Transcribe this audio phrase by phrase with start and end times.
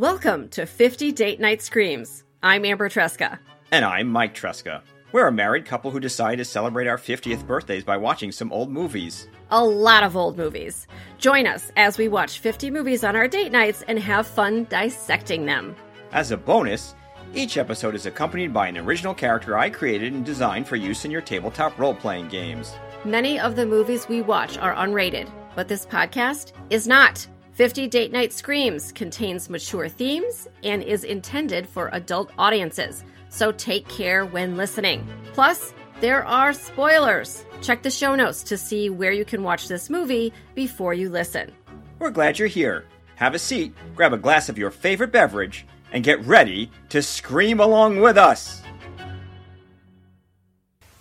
[0.00, 2.24] Welcome to 50 Date Night Screams.
[2.42, 3.38] I'm Amber Tresca.
[3.70, 4.80] And I'm Mike Tresca.
[5.12, 8.70] We're a married couple who decide to celebrate our 50th birthdays by watching some old
[8.70, 9.28] movies.
[9.50, 10.86] A lot of old movies.
[11.18, 15.44] Join us as we watch 50 movies on our date nights and have fun dissecting
[15.44, 15.76] them.
[16.12, 16.94] As a bonus,
[17.34, 21.10] each episode is accompanied by an original character I created and designed for use in
[21.10, 22.72] your tabletop role playing games.
[23.04, 27.26] Many of the movies we watch are unrated, but this podcast is not.
[27.60, 33.86] 50 Date Night Screams contains mature themes and is intended for adult audiences, so take
[33.86, 35.06] care when listening.
[35.34, 37.44] Plus, there are spoilers.
[37.60, 41.52] Check the show notes to see where you can watch this movie before you listen.
[41.98, 42.86] We're glad you're here.
[43.16, 47.60] Have a seat, grab a glass of your favorite beverage, and get ready to scream
[47.60, 48.62] along with us.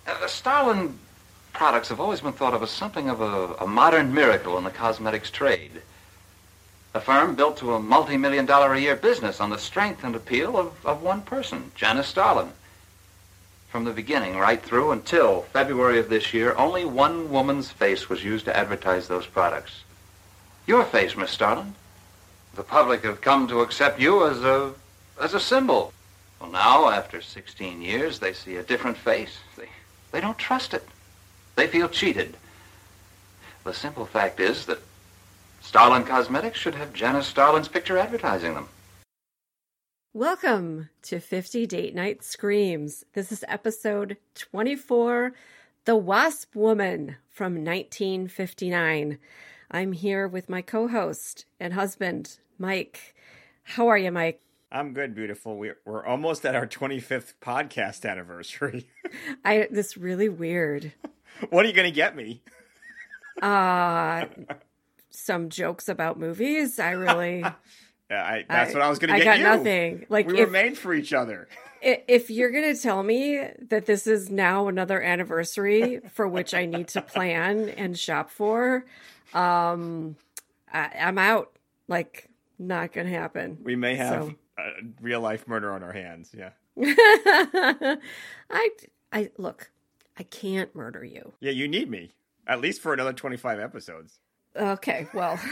[0.06, 1.00] Uh, Starlin
[1.54, 4.70] products have always been thought of as something of a, a modern miracle in the
[4.70, 5.82] cosmetics trade.
[6.94, 10.58] A firm built to a multi-million dollar a year business on the strength and appeal
[10.58, 12.52] of, of one person, Janice Starlin.
[13.70, 18.24] From the beginning right through until February of this year, only one woman's face was
[18.24, 19.84] used to advertise those products.
[20.66, 21.76] Your face, Miss Starlin.
[22.56, 24.74] The public have come to accept you as a
[25.22, 25.94] as a symbol.
[26.40, 29.38] Well, now, after 16 years, they see a different face.
[29.58, 29.70] They,
[30.12, 30.88] they don't trust it.
[31.56, 32.38] They feel cheated.
[33.64, 34.80] The simple fact is that
[35.70, 38.68] Starlin Cosmetics should have Janice Starlin's picture advertising them.
[40.16, 43.06] Welcome to 50 Date Night Screams.
[43.14, 45.32] This is episode 24
[45.86, 49.20] The Wasp Woman from 1959.
[49.70, 53.14] I'm here with my co host and husband, Mike.
[53.62, 54.42] How are you, Mike?
[54.72, 55.56] I'm good, beautiful.
[55.56, 58.90] We're, we're almost at our 25th podcast anniversary.
[59.46, 60.94] I this really weird.
[61.52, 62.42] what are you going to get me?
[63.40, 64.26] Uh
[65.10, 66.80] some jokes about movies.
[66.80, 69.28] I really Yeah, I, that's I- what I was going to get.
[69.28, 69.44] I got you.
[69.44, 70.06] nothing.
[70.10, 71.48] Like we if, were made for each other.
[71.82, 76.90] if you're gonna tell me that this is now another anniversary for which I need
[76.90, 78.86] to plan and shop for,
[79.34, 80.16] um,
[80.74, 81.52] I, I'm out.
[81.88, 82.28] Like,
[82.60, 83.60] not gonna happen.
[83.64, 84.70] We may have So- a
[85.02, 86.36] real life murder on our hands.
[86.38, 86.50] Yeah.
[88.50, 88.70] I,
[89.12, 89.72] I look.
[90.18, 91.34] I can't murder you.
[91.40, 92.14] Yeah, you need me.
[92.46, 94.20] At least for another 25 episodes.
[94.60, 95.40] Okay, well.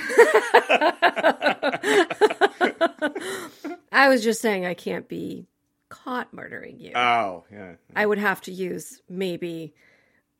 [3.91, 5.47] I was just saying I can't be
[5.89, 6.91] caught murdering you.
[6.95, 7.73] Oh, yeah.
[7.95, 9.73] I would have to use maybe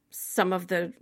[0.09, 0.94] some of the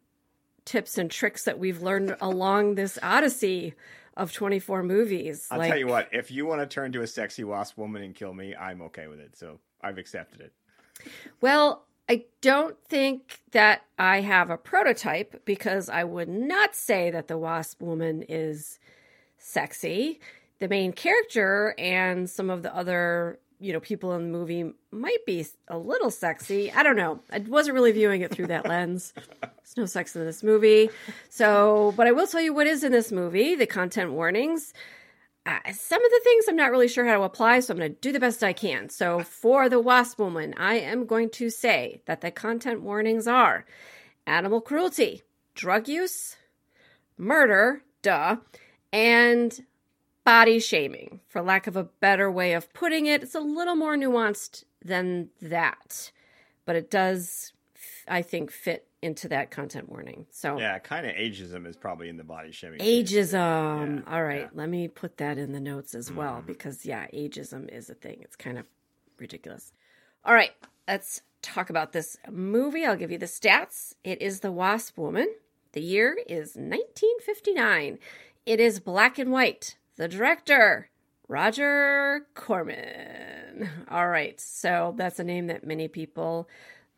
[0.66, 3.74] tips and tricks that we've learned along this odyssey
[4.18, 5.48] of 24 movies.
[5.52, 8.16] I'll tell you what, if you want to turn to a sexy wasp woman and
[8.16, 9.38] kill me, I'm okay with it.
[9.38, 10.54] So I've accepted it.
[11.42, 17.28] Well, I don't think that I have a prototype because I would not say that
[17.28, 18.80] the Wasp Woman is
[19.38, 20.20] sexy.
[20.60, 25.26] The main character and some of the other, you know, people in the movie might
[25.26, 26.72] be a little sexy.
[26.72, 27.22] I don't know.
[27.32, 29.14] I wasn't really viewing it through that lens.
[29.42, 30.90] There's no sex in this movie.
[31.30, 34.74] So, but I will tell you what is in this movie, the content warnings.
[35.46, 38.00] Some of the things I'm not really sure how to apply, so I'm going to
[38.00, 38.90] do the best I can.
[38.90, 43.66] So, for the Wasp Woman, I am going to say that the content warnings are
[44.26, 45.22] animal cruelty,
[45.54, 46.38] drug use,
[47.18, 48.38] murder, duh,
[48.92, 49.66] and
[50.24, 51.20] body shaming.
[51.28, 55.30] For lack of a better way of putting it, it's a little more nuanced than
[55.42, 56.12] that,
[56.66, 57.54] but it does,
[58.08, 60.26] I think, fit into that content warning.
[60.32, 62.80] So, Yeah, kind of ageism is probably in the body shaming.
[62.80, 64.04] Ageism.
[64.04, 64.50] Yeah, All right, yeah.
[64.54, 66.48] Let me put that in the notes as well mm-hmm.
[66.48, 68.18] because yeah, ageism is a thing.
[68.22, 68.66] It's kind of
[69.20, 69.72] ridiculous.
[70.26, 70.52] All right,
[70.88, 72.84] let's talk about this movie.
[72.84, 73.94] I'll give you the stats.
[74.04, 75.32] It is The Wasp Woman.
[75.74, 78.00] The year is 1959.
[78.48, 79.78] It is black and white.
[79.98, 80.90] The director,
[81.28, 83.70] Roger Corman.
[83.92, 86.50] All right, so that's a name that many people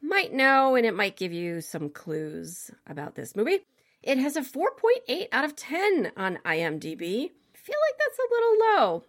[0.02, 3.60] might know, and it might give you some clues about this movie.
[4.04, 7.32] It has a 4.8 out of 10 on IMDb.
[7.32, 9.04] I feel like that's a little low.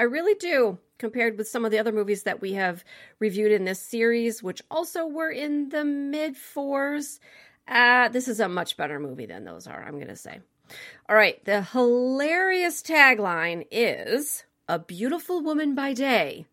[0.00, 2.84] I really do, compared with some of the other movies that we have
[3.18, 7.20] reviewed in this series, which also were in the mid fours.
[7.68, 10.40] Uh, this is a much better movie than those are, I'm going to say.
[11.08, 16.46] All right, the hilarious tagline is A beautiful woman by day,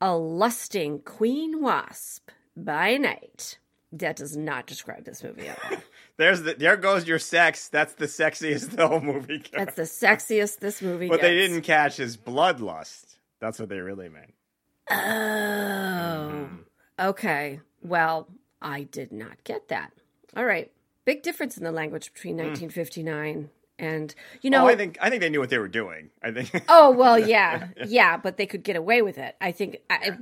[0.00, 3.58] a lusting queen wasp by night.
[3.92, 5.78] That does not describe this movie at all.
[6.18, 7.68] There's the, there goes your sex.
[7.68, 9.38] That's the sexiest the whole movie.
[9.38, 9.50] Gets.
[9.52, 11.28] That's the sexiest this movie what gets.
[11.28, 13.16] they didn't catch is bloodlust.
[13.40, 14.32] That's what they really meant.
[14.90, 14.94] Oh.
[14.94, 16.54] Mm-hmm.
[16.98, 17.60] Okay.
[17.82, 18.28] Well,
[18.62, 19.92] I did not get that.
[20.36, 20.72] All right.
[21.04, 22.48] Big difference in the language between hmm.
[22.48, 25.68] 1959 And you oh, know, oh, I think I think they knew what they were
[25.68, 26.10] doing.
[26.22, 26.64] I think.
[26.68, 29.36] oh well, yeah, yeah, but they could get away with it.
[29.40, 30.16] I think, I,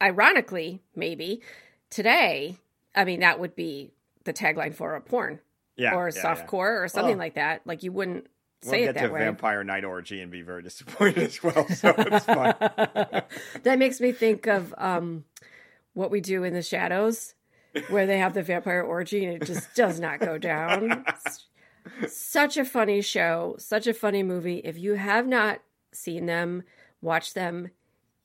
[0.00, 1.42] ironically, maybe
[1.90, 2.56] today,
[2.94, 3.92] I mean, that would be
[4.24, 5.40] the tagline for a porn,
[5.76, 6.82] yeah, or yeah, softcore, yeah.
[6.82, 7.66] or something Well, like that.
[7.66, 8.26] Like you wouldn't
[8.62, 9.20] We'll say it that to way.
[9.20, 11.66] Vampire Night Orgy and be very disappointed as well.
[11.68, 12.54] So it's fine.
[13.62, 15.24] that makes me think of um,
[15.94, 17.34] what we do in the shadows,
[17.88, 21.04] where they have the vampire orgy and it just does not go down.
[22.06, 24.58] Such a funny show, such a funny movie.
[24.58, 25.60] If you have not
[25.92, 26.62] seen them,
[27.00, 27.70] watch them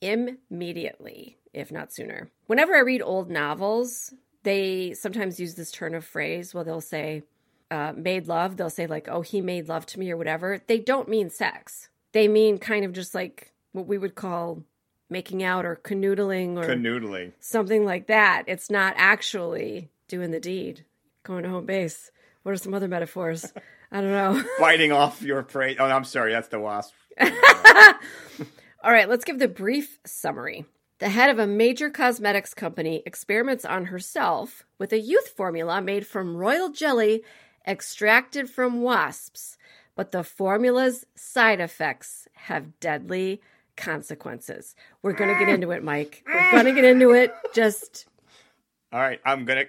[0.02, 2.30] immediately, if not sooner.
[2.48, 4.14] Whenever I read old novels,
[4.44, 6.54] they sometimes use this turn of phrase.
[6.54, 7.24] Well, they'll say,
[7.72, 10.62] uh, made love, they'll say, like, oh, he made love to me or whatever.
[10.68, 11.90] They don't mean sex.
[12.12, 14.64] They mean kind of just like what we would call
[15.10, 17.34] making out or canoodling or Canoodling.
[17.40, 18.44] something like that.
[18.48, 20.86] It's not actually doing the deed,
[21.24, 22.12] going to home base.
[22.44, 23.52] What are some other metaphors?
[23.92, 24.44] I don't know.
[24.60, 25.78] Biting off your prey.
[25.78, 26.32] Oh, I'm sorry.
[26.32, 26.94] That's the wasp.
[28.84, 30.66] All right, let's give the brief summary.
[31.00, 36.08] The head of a major cosmetics company experiments on herself with a youth formula made
[36.08, 37.24] from royal jelly
[37.68, 39.58] extracted from wasps,
[39.96, 43.42] but the formula's side effects have deadly
[43.76, 44.76] consequences.
[45.02, 46.24] We're going to get into it, Mike.
[46.26, 47.34] We're going to get into it.
[47.54, 48.06] Just
[48.94, 49.20] All right.
[49.26, 49.66] I'm gonna.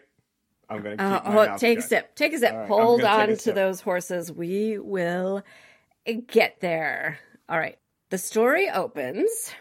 [0.69, 0.97] I'm gonna.
[0.97, 2.15] Keep uh, oh, take a sip.
[2.15, 2.53] Take a sip.
[2.53, 4.31] Right, Hold on to those horses.
[4.31, 5.43] We will
[6.29, 7.19] get there.
[7.49, 7.79] All right.
[8.11, 9.53] The story opens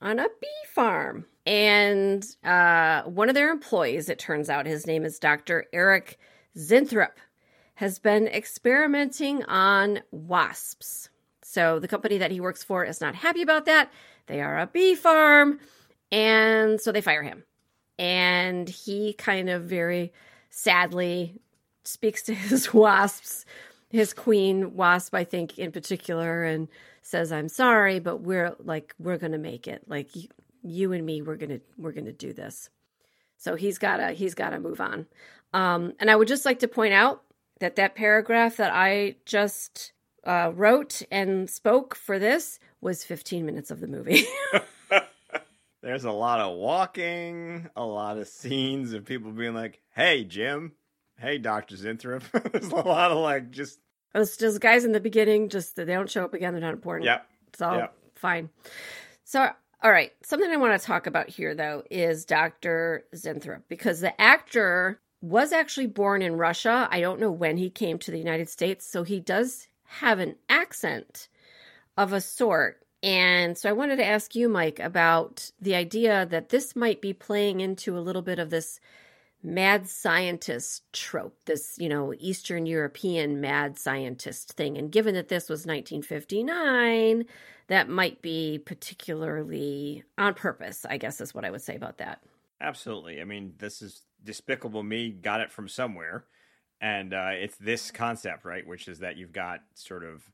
[0.00, 1.26] on a bee farm.
[1.44, 5.66] And uh, one of their employees, it turns out, his name is Dr.
[5.72, 6.18] Eric
[6.56, 7.12] Zinthrop,
[7.76, 11.08] has been experimenting on wasps.
[11.42, 13.92] So the company that he works for is not happy about that.
[14.26, 15.60] They are a bee farm.
[16.10, 17.44] And so they fire him.
[17.98, 20.12] And he kind of very
[20.50, 21.40] sadly
[21.84, 23.44] speaks to his wasps,
[23.90, 26.68] his queen wasp, I think, in particular, and
[27.06, 29.84] says, I'm sorry, but we're like, we're to make it.
[29.86, 30.10] Like,
[30.62, 32.68] you, and me, we're to, we're to do this.
[33.36, 35.06] So he's got to, he's got to move on.
[35.52, 37.22] Um, and I would just like to point out
[37.60, 39.92] that that paragraph that I just
[40.24, 44.24] uh, wrote and spoke for this was 15 minutes of the movie.
[45.82, 50.72] There's a lot of walking, a lot of scenes of people being like, "Hey, Jim.
[51.16, 53.78] Hey, Doctor Zinthrop." There's a lot of like just.
[54.16, 56.54] Just guys in the beginning, just they don't show up again.
[56.54, 57.04] They're not important.
[57.04, 57.20] Yeah.
[57.48, 58.48] It's all fine.
[59.24, 59.48] So,
[59.82, 60.12] all right.
[60.22, 63.04] Something I want to talk about here, though, is Dr.
[63.14, 66.88] Zinthrop, because the actor was actually born in Russia.
[66.90, 68.86] I don't know when he came to the United States.
[68.86, 71.28] So he does have an accent
[71.96, 72.82] of a sort.
[73.02, 77.12] And so I wanted to ask you, Mike, about the idea that this might be
[77.12, 78.80] playing into a little bit of this
[79.46, 84.76] mad scientist trope, this, you know, Eastern European mad scientist thing.
[84.76, 87.24] And given that this was 1959,
[87.68, 92.20] that might be particularly on purpose, I guess is what I would say about that.
[92.60, 93.20] Absolutely.
[93.20, 96.24] I mean, this is Despicable Me got it from somewhere.
[96.80, 98.66] And uh, it's this concept, right?
[98.66, 100.28] Which is that you've got sort of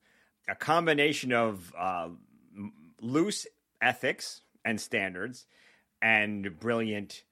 [0.49, 2.08] a combination of uh,
[3.00, 3.47] loose
[3.81, 5.47] ethics and standards
[6.00, 7.25] and brilliant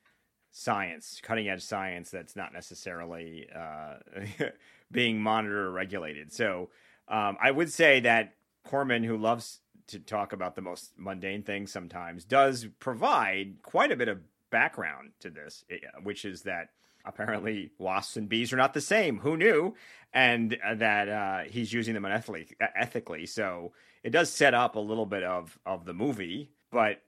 [0.50, 3.94] science, cutting edge science that's not necessarily uh,
[4.92, 6.32] being monitored or regulated.
[6.32, 6.70] So
[7.08, 11.72] um, I would say that Corman, who loves to talk about the most mundane things
[11.72, 16.70] sometimes, does provide quite a bit of background to this, eh, which is that
[17.04, 19.18] apparently wasps and bees are not the same.
[19.20, 19.74] Who knew?
[20.12, 22.52] And uh, that uh, he's using them unethically.
[22.60, 27.02] Ethically, so it does set up a little bit of of the movie, but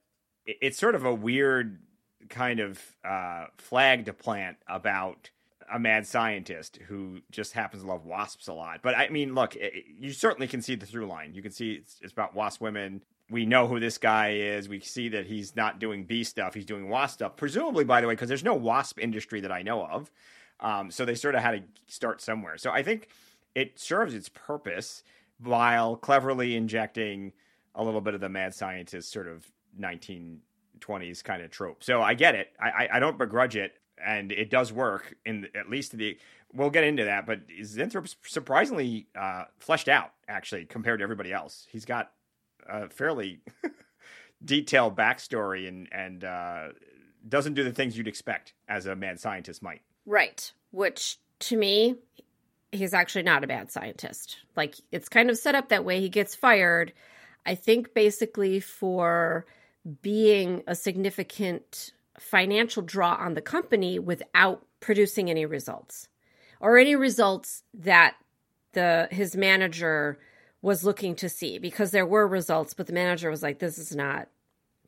[0.46, 1.80] it's sort of a weird
[2.29, 5.31] kind of uh, flag to plant about
[5.73, 8.81] a mad scientist who just happens to love wasps a lot.
[8.83, 11.35] But I mean, look, it, you certainly can see the through line.
[11.35, 13.02] You can see it's, it's about wasp women.
[13.31, 14.69] We know who this guy is.
[14.69, 17.37] We see that he's not doing bee stuff; he's doing wasp stuff.
[17.37, 20.11] Presumably, by the way, because there's no wasp industry that I know of.
[20.61, 21.62] Um, so they sort of had to
[21.93, 22.57] start somewhere.
[22.59, 23.09] So I think
[23.55, 25.02] it serves its purpose
[25.43, 27.33] while cleverly injecting
[27.75, 29.50] a little bit of the mad scientist sort of
[30.82, 31.82] 1920s kind of trope.
[31.82, 32.48] So I get it.
[32.60, 36.18] I, I, I don't begrudge it, and it does work in at least the.
[36.54, 41.66] We'll get into that, but Zinthrop's surprisingly uh, fleshed out actually compared to everybody else.
[41.70, 42.12] He's got
[42.68, 43.40] a fairly
[44.44, 46.68] detailed backstory and and uh,
[47.28, 49.80] doesn't do the things you'd expect as a mad scientist might.
[50.04, 50.52] Right.
[50.70, 51.96] Which to me,
[52.70, 54.38] he's actually not a bad scientist.
[54.56, 56.00] Like it's kind of set up that way.
[56.00, 56.92] He gets fired,
[57.46, 59.46] I think, basically for
[60.02, 66.08] being a significant financial draw on the company without producing any results
[66.60, 68.16] or any results that
[68.72, 70.18] the his manager
[70.62, 73.94] was looking to see because there were results, but the manager was like, "This is
[73.94, 74.28] not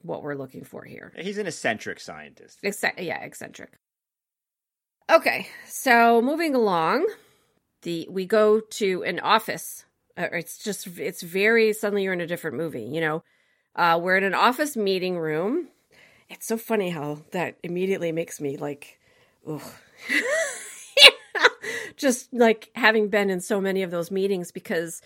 [0.03, 2.63] what we're looking for here." He's an eccentric scientist.
[2.63, 3.79] Exce- yeah, eccentric.
[5.11, 7.07] Okay, so moving along,
[7.83, 9.85] the we go to an office.
[10.17, 12.85] Uh, it's just it's very suddenly you're in a different movie.
[12.85, 13.25] You know,
[13.77, 15.69] uh, we're in an office meeting room.
[16.29, 18.99] It's so funny how that immediately makes me like,
[19.49, 19.63] ugh.
[21.97, 25.01] just like having been in so many of those meetings because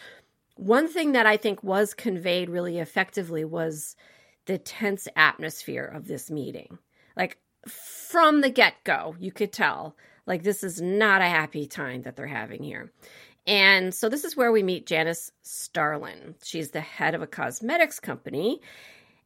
[0.57, 3.95] one thing that I think was conveyed really effectively was
[4.47, 6.79] the tense atmosphere of this meeting.
[7.17, 9.97] Like from the get go, you could tell,
[10.27, 12.93] like, this is not a happy time that they're having here.
[13.49, 16.35] And so this is where we meet Janice Starlin.
[16.45, 18.61] She's the head of a cosmetics company.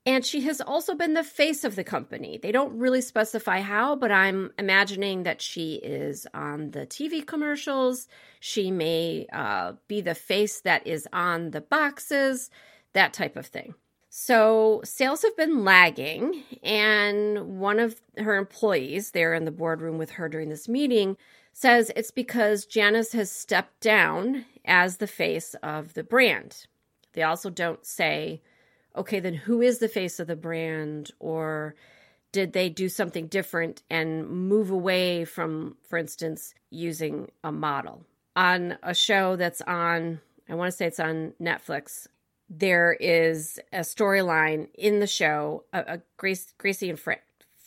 [0.07, 2.38] And she has also been the face of the company.
[2.41, 8.07] They don't really specify how, but I'm imagining that she is on the TV commercials.
[8.38, 12.49] She may uh, be the face that is on the boxes,
[12.93, 13.75] that type of thing.
[14.09, 20.11] So sales have been lagging, and one of her employees there in the boardroom with
[20.12, 21.17] her during this meeting
[21.53, 26.67] says it's because Janice has stepped down as the face of the brand.
[27.13, 28.43] They also don't say
[28.97, 31.11] okay, then who is the face of the brand?
[31.19, 31.75] Or
[32.31, 38.05] did they do something different and move away from, for instance, using a model?
[38.37, 42.07] On a show that's on, I want to say it's on Netflix,
[42.49, 47.19] there is a storyline in the show, a, a Grace, Gracie and Fra-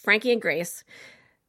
[0.03, 0.83] Frankie and Grace.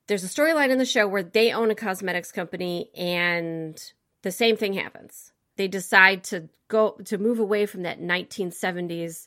[0.06, 3.80] There's a storyline in the show where they own a cosmetics company and
[4.22, 5.32] the same thing happens.
[5.56, 9.26] They decide to go to move away from that 1970s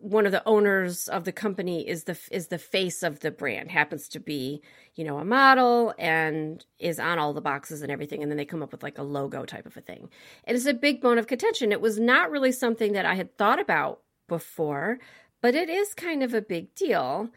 [0.00, 3.70] one of the owners of the company is the is the face of the brand
[3.70, 4.62] happens to be
[4.94, 8.22] you know a model and is on all the boxes and everything.
[8.22, 10.10] And then they come up with like a logo type of a thing.
[10.46, 11.72] It is a big bone of contention.
[11.72, 14.98] It was not really something that i had thought about before
[15.40, 17.30] but it is kind of a big deal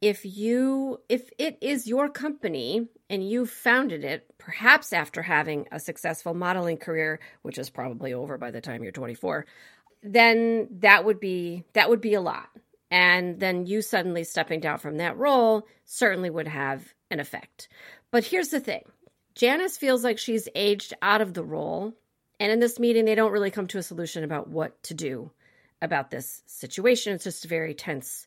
[0.00, 5.80] if you if it is your company and you founded it perhaps after having a
[5.80, 9.46] successful modeling career which is probably over by the time you're 24
[10.06, 12.48] then that would be that would be a lot.
[12.90, 17.68] And then you suddenly stepping down from that role certainly would have an effect.
[18.10, 18.84] But here's the thing.
[19.34, 21.92] Janice feels like she's aged out of the role,
[22.40, 25.30] and in this meeting they don't really come to a solution about what to do
[25.82, 27.12] about this situation.
[27.12, 28.26] It's just very tense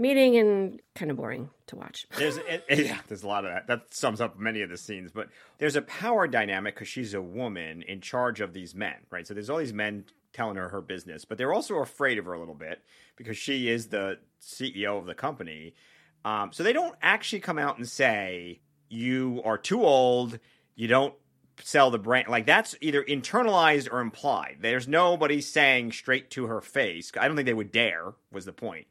[0.00, 2.06] meeting and kind of boring to watch.
[2.16, 3.66] there's it, it, yeah, there's a lot of that.
[3.66, 5.12] That sums up many of the scenes.
[5.12, 5.28] But
[5.58, 9.26] there's a power dynamic because she's a woman in charge of these men, right?
[9.26, 12.32] So there's all these men telling her her business, but they're also afraid of her
[12.32, 12.82] a little bit
[13.16, 15.74] because she is the CEO of the company.
[16.24, 20.38] Um, so they don't actually come out and say you are too old,
[20.76, 21.14] you don't
[21.62, 22.28] sell the brand.
[22.28, 24.58] Like that's either internalized or implied.
[24.60, 27.12] There's nobody saying straight to her face.
[27.18, 28.14] I don't think they would dare.
[28.32, 28.86] Was the point?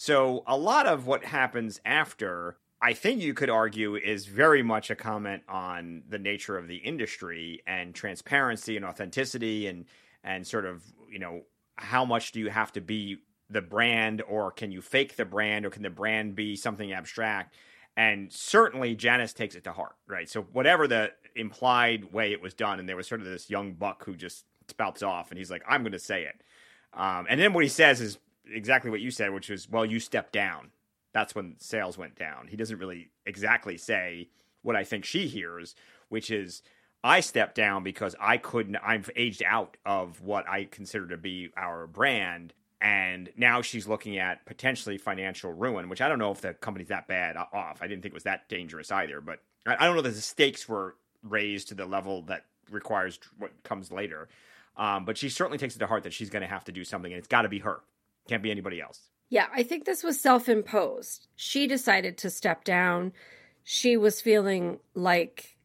[0.00, 2.56] So a lot of what happens after.
[2.80, 6.76] I think you could argue is very much a comment on the nature of the
[6.76, 9.86] industry and transparency and authenticity and
[10.22, 11.42] and sort of you know
[11.74, 13.16] how much do you have to be
[13.50, 17.56] the brand or can you fake the brand or can the brand be something abstract
[17.96, 22.54] and certainly Janice takes it to heart right so whatever the implied way it was
[22.54, 25.50] done and there was sort of this young buck who just spouts off and he's
[25.50, 26.40] like I'm going to say it
[26.94, 28.18] um, and then what he says is
[28.52, 30.70] exactly what you said which was, well you stepped down
[31.12, 34.28] that's when sales went down he doesn't really exactly say
[34.62, 35.74] what I think she hears
[36.08, 36.62] which is
[37.02, 41.50] I stepped down because I couldn't, I've aged out of what I consider to be
[41.56, 42.54] our brand.
[42.80, 46.88] And now she's looking at potentially financial ruin, which I don't know if the company's
[46.88, 47.78] that bad off.
[47.80, 50.68] I didn't think it was that dangerous either, but I don't know that the stakes
[50.68, 54.28] were raised to the level that requires what comes later.
[54.76, 56.84] Um, but she certainly takes it to heart that she's going to have to do
[56.84, 57.80] something, and it's got to be her.
[58.28, 59.00] Can't be anybody else.
[59.30, 61.26] Yeah, I think this was self imposed.
[61.36, 63.12] She decided to step down.
[63.64, 65.56] She was feeling like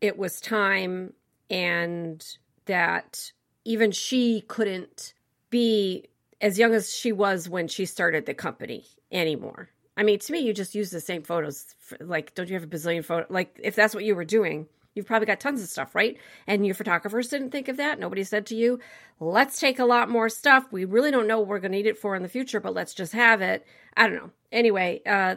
[0.00, 1.12] it was time
[1.50, 2.24] and
[2.66, 3.32] that
[3.64, 5.12] even she couldn't
[5.50, 6.08] be
[6.40, 9.68] as young as she was when she started the company anymore.
[9.96, 11.74] I mean, to me, you just use the same photos.
[11.80, 13.30] For, like, don't you have a bazillion photos?
[13.30, 16.16] Like, if that's what you were doing, you've probably got tons of stuff, right?
[16.46, 17.98] And your photographers didn't think of that.
[17.98, 18.80] Nobody said to you,
[19.18, 20.66] let's take a lot more stuff.
[20.70, 22.74] We really don't know what we're going to need it for in the future, but
[22.74, 23.66] let's just have it.
[23.96, 24.30] I don't know.
[24.52, 25.36] Anyway, uh,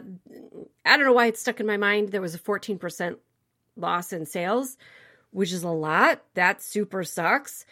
[0.84, 2.10] I don't know why it's stuck in my mind.
[2.10, 3.16] There was a 14%
[3.76, 4.76] loss in sales,
[5.30, 6.22] which is a lot.
[6.34, 7.64] That super sucks.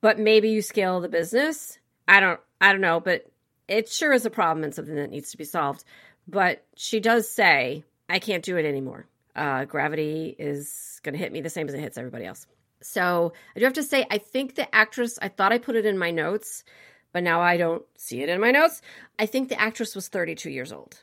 [0.00, 1.78] But maybe you scale the business.
[2.06, 3.26] I don't I don't know, but
[3.68, 5.84] it sure is a problem and something that needs to be solved.
[6.28, 9.06] But she does say, I can't do it anymore.
[9.34, 12.46] Uh, gravity is going to hit me the same as it hits everybody else.
[12.82, 15.86] So I do have to say, I think the actress, I thought I put it
[15.86, 16.64] in my notes,
[17.12, 18.82] but now I don't see it in my notes.
[19.18, 21.02] I think the actress was 32 years old.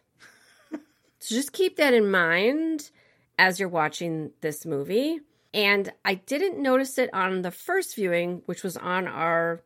[0.71, 2.91] so just keep that in mind
[3.39, 5.19] as you're watching this movie.
[5.53, 9.63] And I didn't notice it on the first viewing, which was on our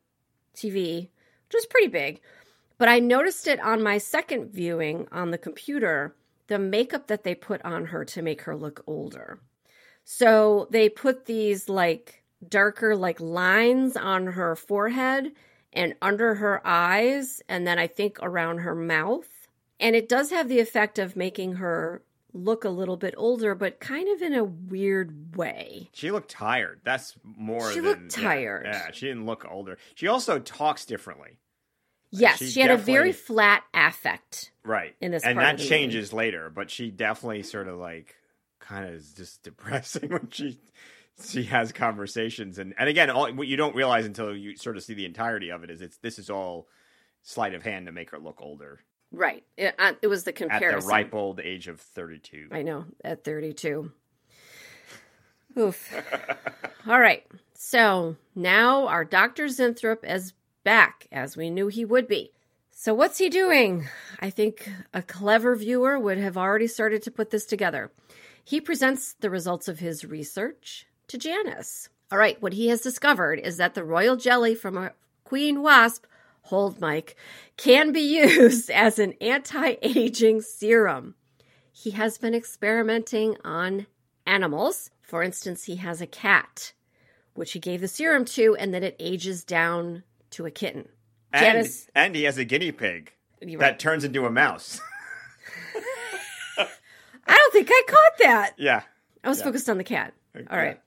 [0.55, 1.09] TV,
[1.47, 2.21] which was pretty big.
[2.77, 6.15] But I noticed it on my second viewing on the computer,
[6.47, 9.39] the makeup that they put on her to make her look older.
[10.03, 15.31] So they put these like darker like lines on her forehead
[15.73, 19.27] and under her eyes and then I think around her mouth.
[19.79, 22.01] And it does have the effect of making her
[22.35, 25.89] look a little bit older, but kind of in a weird way.
[25.93, 26.81] She looked tired.
[26.83, 27.71] That's more.
[27.71, 28.65] She than, looked yeah, tired.
[28.67, 29.77] Yeah, she didn't look older.
[29.95, 31.39] She also talks differently.
[32.11, 34.51] Yes, she she, had a very flat affect.
[34.63, 34.95] Right.
[35.01, 35.69] In this and that the movie.
[35.69, 38.15] changes later, but she definitely sort of like
[38.59, 40.59] kind of is just depressing when she
[41.23, 44.83] she has conversations and and again, all what you don't realize until you sort of
[44.83, 46.67] see the entirety of it is it's this is all
[47.23, 48.79] sleight of hand to make her look older
[49.11, 49.43] Right.
[49.57, 50.87] It, uh, it was the at comparison.
[50.87, 52.49] the ripe old age of 32.
[52.51, 53.91] I know, at 32.
[55.57, 55.93] Oof.
[56.87, 57.25] All right.
[57.53, 59.45] So now our Dr.
[59.45, 60.33] Zinthrop is
[60.65, 62.33] back, as we knew he would be.
[62.71, 63.87] So what's he doing?
[64.19, 67.89] I think a clever viewer would have already started to put this together.
[68.43, 71.87] He presents the results of his research to Janice.
[72.11, 74.91] All right, what he has discovered is that the royal jelly from a
[75.23, 76.05] queen wasp,
[76.43, 77.15] hold Mike,
[77.55, 81.15] can be used as an anti aging serum.
[81.71, 83.87] He has been experimenting on
[84.27, 84.91] animals.
[85.01, 86.73] For instance, he has a cat,
[87.35, 90.03] which he gave the serum to, and then it ages down
[90.35, 90.87] to a kitten.
[91.33, 93.11] And, Janice- and he has a guinea pig
[93.41, 93.79] that right.
[93.79, 94.79] turns into a mouse.
[96.57, 96.67] I
[97.37, 98.53] don't think I caught that.
[98.57, 98.83] yeah.
[99.23, 99.45] I was Yeah.
[99.45, 100.13] focused on the cat.
[100.35, 100.55] All Yeah.
[100.55, 100.81] right.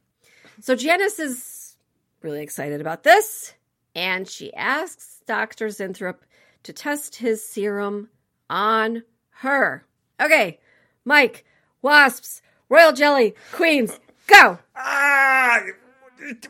[0.60, 1.76] So Janice is
[2.22, 3.54] really excited about this,
[3.94, 5.66] and she asks Dr.
[5.68, 6.18] Zinthrop
[6.64, 8.08] to test his serum
[8.50, 9.84] on her.
[10.20, 10.58] Okay,
[11.04, 11.44] Mike,
[11.82, 14.58] wasps, royal jelly, queens, go!
[14.74, 15.60] Ah,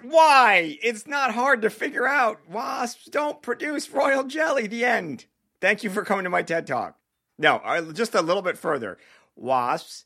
[0.02, 0.78] why?
[0.82, 2.48] It's not hard to figure out.
[2.48, 4.66] Wasps don't produce royal jelly.
[4.66, 5.26] The end.
[5.60, 6.96] Thank you for coming to my TED Talk.
[7.38, 7.60] No,
[7.92, 8.98] just a little bit further.
[9.36, 10.04] Wasps,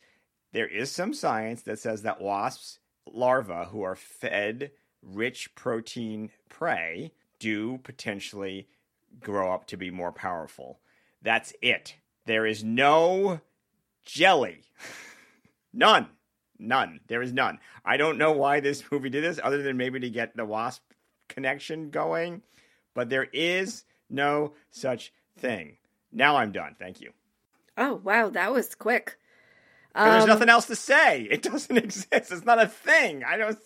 [0.53, 2.79] there is some science that says that wasps,
[3.11, 4.71] larvae who are fed
[5.03, 8.69] rich protein prey, do potentially
[9.21, 10.81] grow up to be more powerful.
[11.23, 11.97] That's it.
[12.27, 13.41] There is no
[14.05, 14.63] jelly.
[15.73, 16.09] None.
[16.63, 17.01] None.
[17.09, 17.59] There is none.
[17.85, 20.83] I don't know why this movie did this, other than maybe to get the wasp
[21.29, 22.43] connection going,
[22.95, 25.77] but there is no such thing.
[26.13, 26.77] Now I'm done.
[26.79, 27.13] Thank you.
[27.77, 29.17] Oh, wow, that was quick.
[29.95, 31.23] There's Um, nothing else to say.
[31.31, 32.09] It doesn't exist.
[32.13, 33.25] It's not a thing.
[33.25, 33.59] I don't.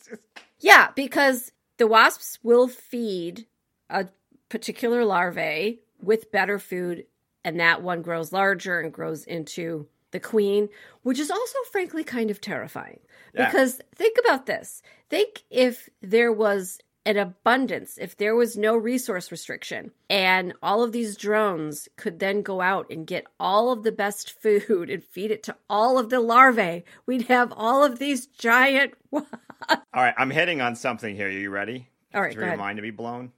[0.61, 3.47] Yeah, because the wasps will feed
[3.91, 4.07] a
[4.49, 7.07] particular larvae with better food,
[7.45, 10.69] and that one grows larger and grows into the queen,
[11.03, 13.01] which is also, frankly, kind of terrifying.
[13.35, 13.47] Yeah.
[13.47, 19.31] Because think about this think if there was an abundance, if there was no resource
[19.31, 23.93] restriction, and all of these drones could then go out and get all of the
[23.93, 28.27] best food and feed it to all of the larvae, we'd have all of these
[28.27, 28.95] giant.
[29.13, 31.29] All right, I'm hitting on something here.
[31.29, 31.89] Are you ready?
[32.15, 33.33] All right, go your mind to be blown?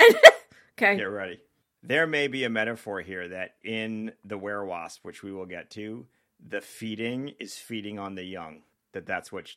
[0.80, 0.96] Okay.
[0.96, 1.40] Get ready.
[1.82, 6.06] There may be a metaphor here that in the werewasp, which we will get to,
[6.46, 8.62] the feeding is feeding on the young.
[8.92, 9.50] That that's what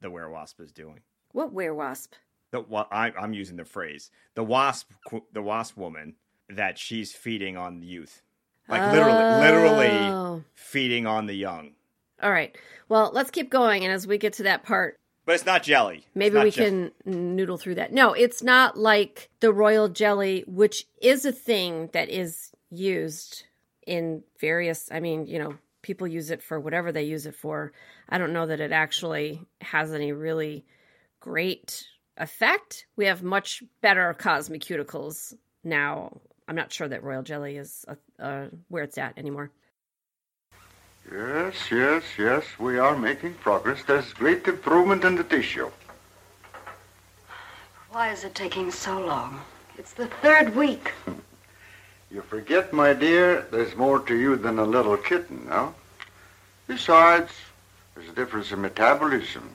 [0.00, 1.00] the werewasp is doing.
[1.32, 2.12] What werewasp?
[2.50, 4.90] The, well, I, I'm using the phrase the wasp,
[5.32, 6.14] the wasp woman
[6.48, 8.22] that she's feeding on the youth,
[8.68, 10.44] like literally, literally Oh.
[10.54, 11.72] feeding on the young.
[12.22, 12.56] All right.
[12.88, 13.84] Well, let's keep going.
[13.84, 16.06] And as we get to that part, But it's not jelly.
[16.14, 17.92] Maybe not we je- can noodle through that.
[17.92, 23.44] No, it's not like the royal jelly, which is a thing that is used
[23.86, 25.54] in various, I mean, you know,
[25.88, 27.72] people use it for whatever they use it for.
[28.10, 30.66] I don't know that it actually has any really
[31.18, 31.82] great
[32.18, 32.84] effect.
[32.94, 36.20] We have much better cosmeceuticals now.
[36.46, 39.50] I'm not sure that royal jelly is uh, uh, where it's at anymore.
[41.10, 43.82] Yes, yes, yes, we are making progress.
[43.86, 45.70] There's great improvement in the tissue.
[47.92, 49.40] Why is it taking so long?
[49.78, 50.92] It's the third week.
[52.10, 55.74] You forget, my dear, there's more to you than a little kitten, no?
[56.68, 57.32] Besides,
[57.94, 59.50] there's a difference in metabolism.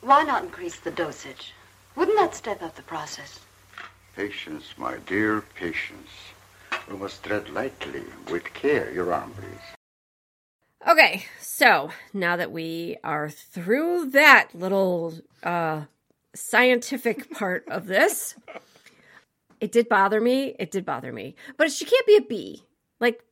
[0.00, 1.52] Why not increase the dosage?
[1.94, 3.40] Wouldn't that step up the process?
[4.16, 6.08] Patience, my dear, patience.
[6.88, 10.88] We must tread lightly, with care, your arm, please.
[10.88, 15.82] Okay, so now that we are through that little uh
[16.34, 18.34] scientific part of this.
[19.60, 20.56] It did bother me.
[20.58, 21.36] It did bother me.
[21.56, 22.64] But she can't be a bee.
[23.00, 23.22] Like,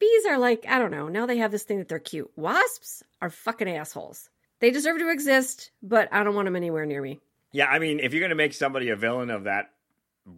[0.00, 1.08] bees are like, I don't know.
[1.08, 2.30] Now they have this thing that they're cute.
[2.34, 4.28] Wasps are fucking assholes.
[4.58, 7.20] They deserve to exist, but I don't want them anywhere near me.
[7.52, 9.70] Yeah, I mean, if you're going to make somebody a villain of that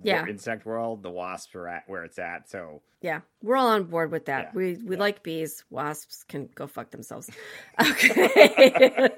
[0.02, 0.26] Yeah.
[0.26, 2.48] insect world, the wasps are at where it's at.
[2.48, 4.46] So Yeah, we're all on board with that.
[4.46, 5.00] Yeah, we we yeah.
[5.00, 5.64] like bees.
[5.70, 7.30] Wasps can go fuck themselves.
[7.80, 9.08] Okay.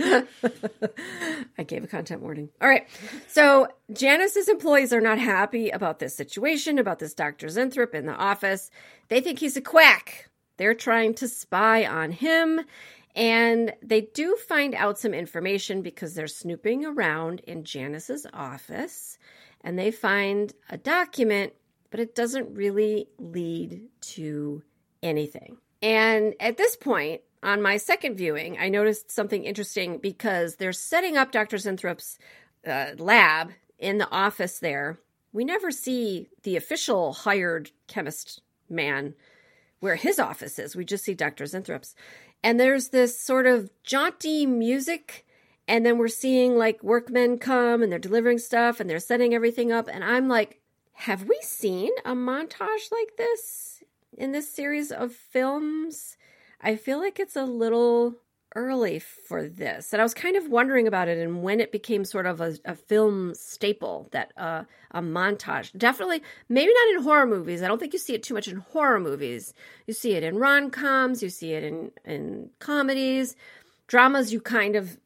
[1.58, 2.50] I gave a content warning.
[2.60, 2.86] All right.
[3.26, 7.46] So Janice's employees are not happy about this situation, about this Dr.
[7.48, 8.70] Zinthrop in the office.
[9.08, 10.28] They think he's a quack.
[10.56, 12.60] They're trying to spy on him.
[13.14, 19.18] And they do find out some information because they're snooping around in Janice's office
[19.68, 21.52] and they find a document,
[21.90, 24.62] but it doesn't really lead to
[25.02, 25.58] anything.
[25.82, 31.18] And at this point, on my second viewing, I noticed something interesting because they're setting
[31.18, 31.58] up Dr.
[31.58, 32.18] Zinthrop's
[32.66, 35.00] uh, lab in the office there.
[35.34, 39.12] We never see the official hired chemist man
[39.80, 40.76] where his office is.
[40.76, 41.44] We just see Dr.
[41.44, 41.94] Zinthrop's.
[42.42, 45.26] And there's this sort of jaunty music.
[45.68, 49.70] And then we're seeing like workmen come and they're delivering stuff and they're setting everything
[49.70, 49.86] up.
[49.86, 50.60] And I'm like,
[50.94, 53.82] have we seen a montage like this
[54.16, 56.16] in this series of films?
[56.62, 58.14] I feel like it's a little
[58.56, 59.92] early for this.
[59.92, 62.56] And I was kind of wondering about it and when it became sort of a,
[62.64, 65.76] a film staple that uh, a montage.
[65.76, 67.62] Definitely, maybe not in horror movies.
[67.62, 69.52] I don't think you see it too much in horror movies.
[69.86, 73.36] You see it in rom coms, you see it in, in comedies.
[73.86, 74.98] Dramas, you kind of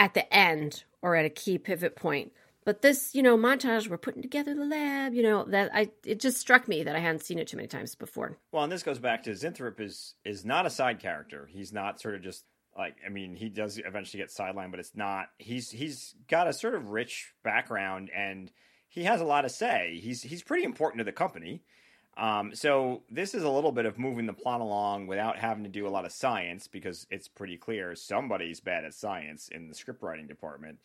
[0.00, 2.32] at the end or at a key pivot point.
[2.64, 6.20] But this, you know, montage, we're putting together the lab, you know, that I it
[6.20, 8.38] just struck me that I hadn't seen it too many times before.
[8.50, 11.48] Well, and this goes back to Zinthrop is is not a side character.
[11.50, 12.44] He's not sort of just
[12.76, 15.28] like I mean, he does eventually get sidelined, but it's not.
[15.38, 18.50] He's he's got a sort of rich background and
[18.88, 19.98] he has a lot to say.
[20.02, 21.62] He's he's pretty important to the company.
[22.20, 25.70] Um, so this is a little bit of moving the plot along without having to
[25.70, 29.74] do a lot of science because it's pretty clear somebody's bad at science in the
[29.74, 30.78] script writing department.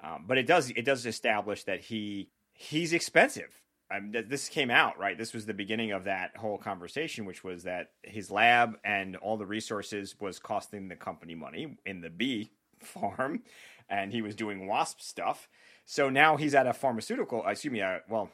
[0.00, 3.60] Um, but it does it does establish that he he's expensive.
[3.90, 5.18] I mean, th- this came out right.
[5.18, 9.36] This was the beginning of that whole conversation, which was that his lab and all
[9.36, 13.42] the resources was costing the company money in the bee farm,
[13.88, 15.48] and he was doing wasp stuff.
[15.84, 18.30] So now he's at a pharmaceutical, uh, excuse me, a, well,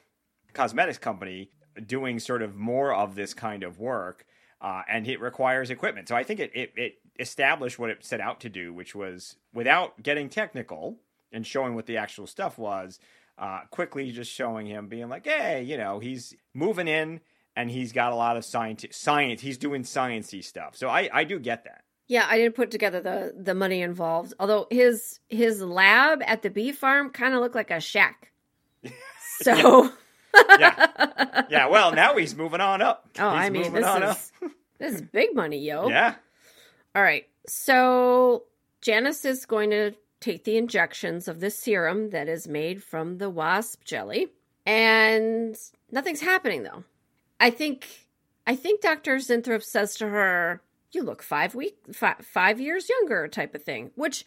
[0.53, 1.51] cosmetics company
[1.87, 4.27] doing sort of more of this kind of work,
[4.61, 6.09] uh, and it requires equipment.
[6.09, 9.37] So I think it, it it established what it set out to do, which was
[9.53, 10.99] without getting technical
[11.33, 12.99] and showing what the actual stuff was
[13.39, 17.21] uh, quickly just showing him being like, hey, you know, he's moving in
[17.57, 18.85] and he's got a lot of science.
[18.93, 19.41] Science.
[19.41, 20.77] He's doing sciencey stuff.
[20.77, 21.83] So I, I do get that.
[22.09, 24.35] Yeah, I didn't put together the the money involved.
[24.39, 28.33] Although his his lab at the bee farm kind of looked like a shack.
[29.41, 29.91] So
[30.35, 30.87] Yeah.
[31.49, 31.67] Yeah.
[31.69, 33.09] Well, now he's moving on up.
[33.19, 34.33] Oh, He's I mean, moving this on is
[34.79, 35.89] this is big money, yo.
[35.89, 36.15] Yeah.
[36.95, 37.27] All right.
[37.47, 38.45] So
[38.81, 43.29] Janice is going to take the injections of this serum that is made from the
[43.29, 44.29] wasp jelly,
[44.65, 45.57] and
[45.91, 46.85] nothing's happening though.
[47.41, 47.87] I think
[48.47, 49.17] I think Dr.
[49.17, 53.91] Zinthrop says to her, "You look five week five, five years younger," type of thing.
[53.95, 54.25] Which,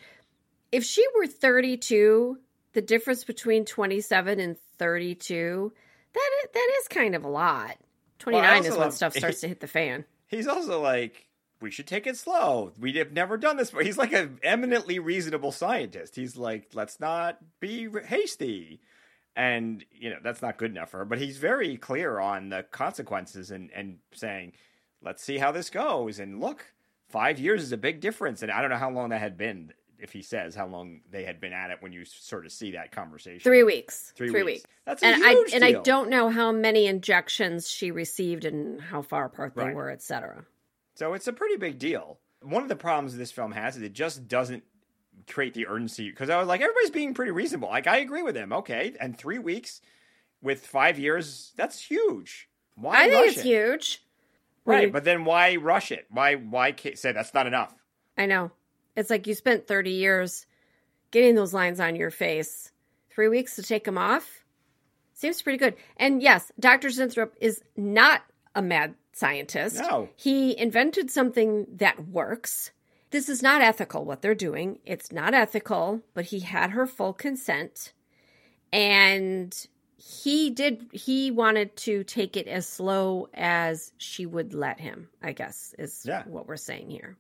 [0.72, 2.40] if she were thirty two,
[2.74, 5.74] the difference between twenty seven and thirty two,
[6.16, 7.78] that is, that is kind of a lot.
[8.18, 10.06] Twenty nine also is when love- stuff starts to hit the fan.
[10.28, 11.28] He's also like,
[11.62, 12.72] we should take it slow.
[12.80, 13.84] We have never done this before.
[13.84, 16.16] He's like an eminently reasonable scientist.
[16.16, 18.82] He's like, let's not be hasty.
[19.36, 21.06] And, you know, that's not good enough for her.
[21.06, 24.54] But he's very clear on the consequences and, and saying,
[25.04, 26.20] let's see how this goes.
[26.20, 26.66] And look,
[27.10, 28.42] five years is a big difference.
[28.42, 31.24] And I don't know how long that had been, if he says how long they
[31.24, 33.40] had been at it when you sort of see that conversation.
[33.42, 34.14] Three weeks.
[34.16, 34.64] Three Three, weeks.
[34.64, 34.66] weeks.
[34.86, 38.82] That's a and I huge and I don't know how many injections she received and
[38.82, 39.76] how far apart they Right.
[39.76, 40.46] were, etc.
[40.96, 42.20] So it's a pretty big deal.
[42.42, 44.64] One of the problems this film has is it just doesn't
[45.30, 47.70] create the urgency because I was like, everybody's being pretty reasonable.
[47.70, 48.54] Like I agree with him.
[48.54, 49.82] Okay, and three weeks
[50.42, 52.48] with five years, that's huge.
[52.76, 53.44] Why I think it's it?
[53.46, 54.02] huge.
[54.66, 54.92] Right?
[54.92, 56.06] But then why rush it?
[56.10, 57.74] Why why say that's not enough?
[58.18, 58.52] I know.
[58.96, 60.46] It's like you spent 30 years
[61.12, 62.72] getting those lines on your face.
[63.10, 64.44] Three weeks to take them off?
[65.14, 65.76] Seems pretty good.
[65.98, 66.90] And yes, Dr.
[66.90, 68.22] Zinthrop is not
[68.54, 69.78] a mad scientist.
[69.80, 70.10] No.
[70.16, 72.72] He invented something that works.
[73.12, 74.80] This is not ethical what they're doing.
[74.86, 77.94] It's not ethical, but he had her full consent.
[78.74, 79.56] And
[79.98, 85.32] he did he wanted to take it as slow as she would let him, I
[85.32, 86.24] guess is Yeah.
[86.26, 87.16] what we're saying here.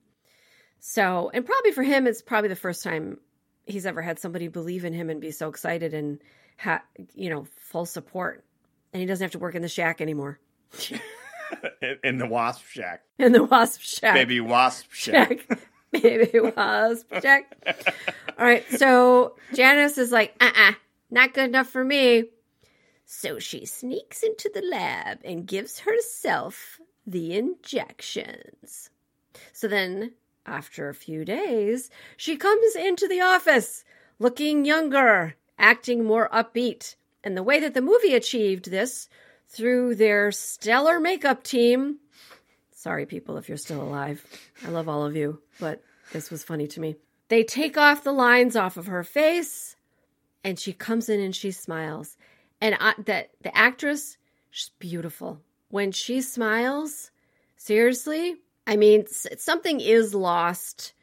[0.88, 3.17] So, and probably for him, it's probably the first time
[3.65, 6.19] he's ever had somebody believe in him and be so excited and
[6.60, 6.84] ha-
[7.15, 8.45] you know full support,
[8.93, 10.39] and he doesn't have to work in the shack anymore.
[12.04, 15.43] In- the wasp shack, In the wasp shack, baby wasp shack.
[15.50, 15.60] shack.
[15.91, 17.52] Baby wasp shack.
[18.38, 20.71] All right, so Janice is like, uh uh
[21.10, 22.26] not good enough for me.
[23.06, 28.91] So she sneaks into the lab and gives herself the injections.
[29.52, 30.13] So then,
[30.45, 33.84] after a few days, she comes into the office
[34.19, 36.95] looking younger, acting more upbeat.
[37.23, 39.10] And the way that the movie achieved this
[39.47, 41.99] through their stellar makeup team
[42.86, 44.23] Sorry, people, if you're still alive.
[44.63, 45.81] I love all of you, but
[46.13, 46.97] this was funny to me.
[47.29, 49.75] They take off the lines off of her face,
[50.43, 52.15] and she comes in and she smiles.
[52.62, 54.17] And I, that the actress,
[54.51, 55.41] she's beautiful.
[55.69, 57.10] When she smiles,
[57.58, 58.36] seriously,
[58.67, 60.93] I mean, something is lost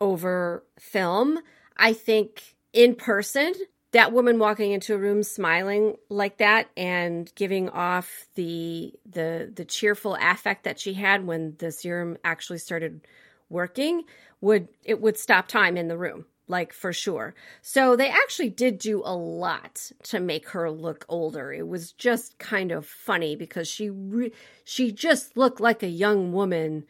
[0.00, 1.38] over film.
[1.76, 3.54] I think in person,
[3.92, 9.64] that woman walking into a room smiling like that and giving off the the the
[9.64, 13.06] cheerful affect that she had when the serum actually started
[13.48, 14.02] working
[14.40, 18.78] would it would stop time in the room like for sure so they actually did
[18.78, 23.68] do a lot to make her look older it was just kind of funny because
[23.68, 24.32] she re-
[24.64, 26.84] she just looked like a young woman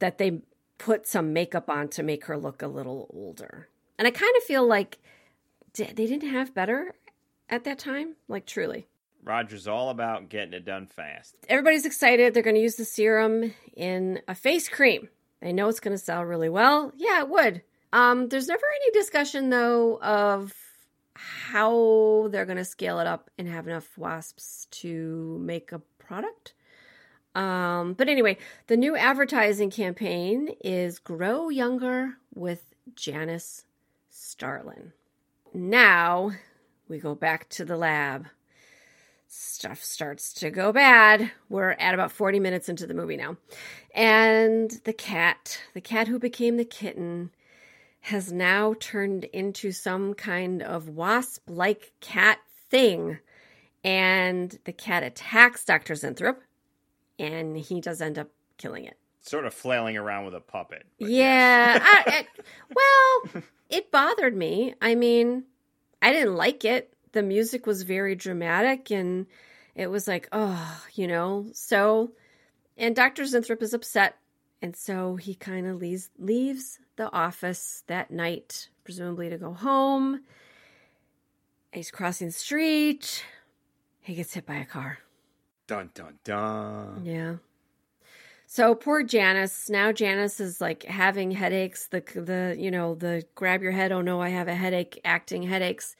[0.00, 0.40] that they
[0.78, 4.42] put some makeup on to make her look a little older and i kind of
[4.42, 4.98] feel like
[5.74, 6.94] they didn't have better
[7.48, 8.86] at that time like truly
[9.22, 11.36] Roger's all about getting it done fast.
[11.46, 12.32] everybody's excited.
[12.32, 15.10] They're going to use the serum in a face cream.
[15.40, 16.92] They know it's going to sell really well.
[16.96, 17.62] Yeah, it would.
[17.92, 20.54] Um, there's never any discussion though of
[21.14, 26.54] how they're going to scale it up and have enough wasps to make a product.
[27.34, 33.64] Um, but anyway, the new advertising campaign is Grow Younger with Janice
[34.10, 34.92] Starlin.
[35.54, 36.32] Now
[36.88, 38.26] we go back to the lab
[39.30, 41.30] stuff starts to go bad.
[41.48, 43.36] We're at about 40 minutes into the movie now.
[43.94, 47.30] And the cat, the cat who became the kitten,
[48.00, 52.38] has now turned into some kind of wasp like cat
[52.70, 53.18] thing.
[53.84, 55.94] And the cat attacks Dr.
[55.94, 56.36] Zinthrop,
[57.20, 58.96] and he does end up killing it.
[59.20, 60.86] Sort of flailing around with a puppet.
[60.98, 61.78] Yeah.
[61.80, 62.26] I, I,
[62.74, 64.74] well, it bothered me.
[64.80, 65.44] I mean,
[66.00, 66.92] I didn't like it.
[67.12, 69.26] The music was very dramatic and
[69.74, 71.48] it was like, oh, you know.
[71.52, 72.12] So,
[72.78, 73.24] and Dr.
[73.24, 74.16] Zinthrop is upset.
[74.62, 80.20] And so he kind of leaves, leaves the office that night, presumably to go home.
[81.72, 83.24] He's crossing the street.
[84.00, 84.98] He gets hit by a car.
[85.70, 87.02] Dun dun dun.
[87.04, 87.36] Yeah.
[88.48, 89.70] So poor Janice.
[89.70, 91.86] Now Janice is like having headaches.
[91.86, 93.92] The the you know the grab your head.
[93.92, 95.00] Oh no, I have a headache.
[95.04, 95.94] Acting headaches,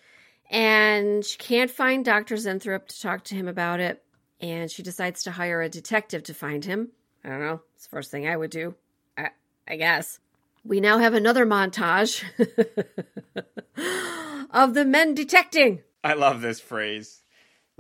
[0.50, 4.02] and she can't find Doctor Zinthrop to talk to him about it.
[4.40, 6.88] And she decides to hire a detective to find him.
[7.24, 7.60] I don't know.
[7.76, 8.74] It's the first thing I would do.
[9.16, 9.28] I
[9.68, 10.18] I guess.
[10.64, 12.24] We now have another montage
[14.50, 15.82] of the men detecting.
[16.02, 17.19] I love this phrase.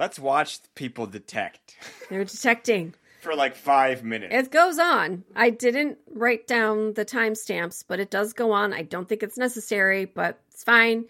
[0.00, 1.76] Let's watch people detect
[2.08, 2.94] They're detecting.
[3.20, 4.34] for like five minutes.
[4.34, 5.24] It goes on.
[5.36, 8.72] I didn't write down the timestamps, but it does go on.
[8.72, 11.04] I don't think it's necessary, but it's fine.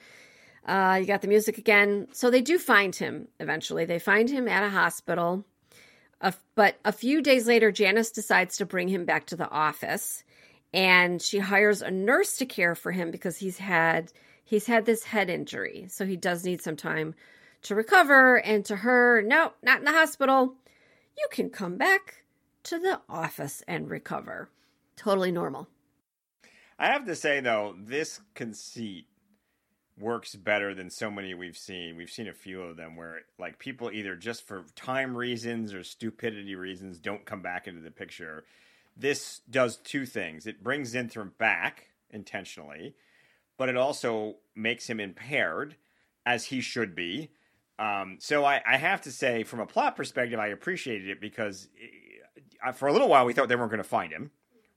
[0.66, 2.08] Uh, you got the music again.
[2.12, 3.84] So they do find him eventually.
[3.84, 5.44] They find him at a hospital.
[6.20, 10.24] A- but a few days later, Janice decides to bring him back to the office,
[10.74, 14.12] and she hires a nurse to care for him because he's had
[14.44, 17.14] he's had this head injury, so he does need some time
[17.62, 18.36] to recover.
[18.36, 20.54] And to her, no, not in the hospital.
[21.16, 22.24] You can come back
[22.64, 24.50] to the office and recover.
[24.96, 25.68] Totally normal.
[26.78, 29.06] I have to say though, this conceit
[29.98, 31.96] works better than so many we've seen.
[31.96, 35.84] We've seen a few of them where like people either just for time reasons or
[35.84, 38.44] stupidity reasons don't come back into the picture.
[38.96, 40.46] This does two things.
[40.46, 42.94] It brings Zinthrop back intentionally,
[43.56, 45.76] but it also makes him impaired
[46.24, 47.30] as he should be.
[47.80, 51.68] Um, so I, I have to say, from a plot perspective, I appreciated it because
[51.82, 54.30] eh, for a little while we thought they weren't going to find him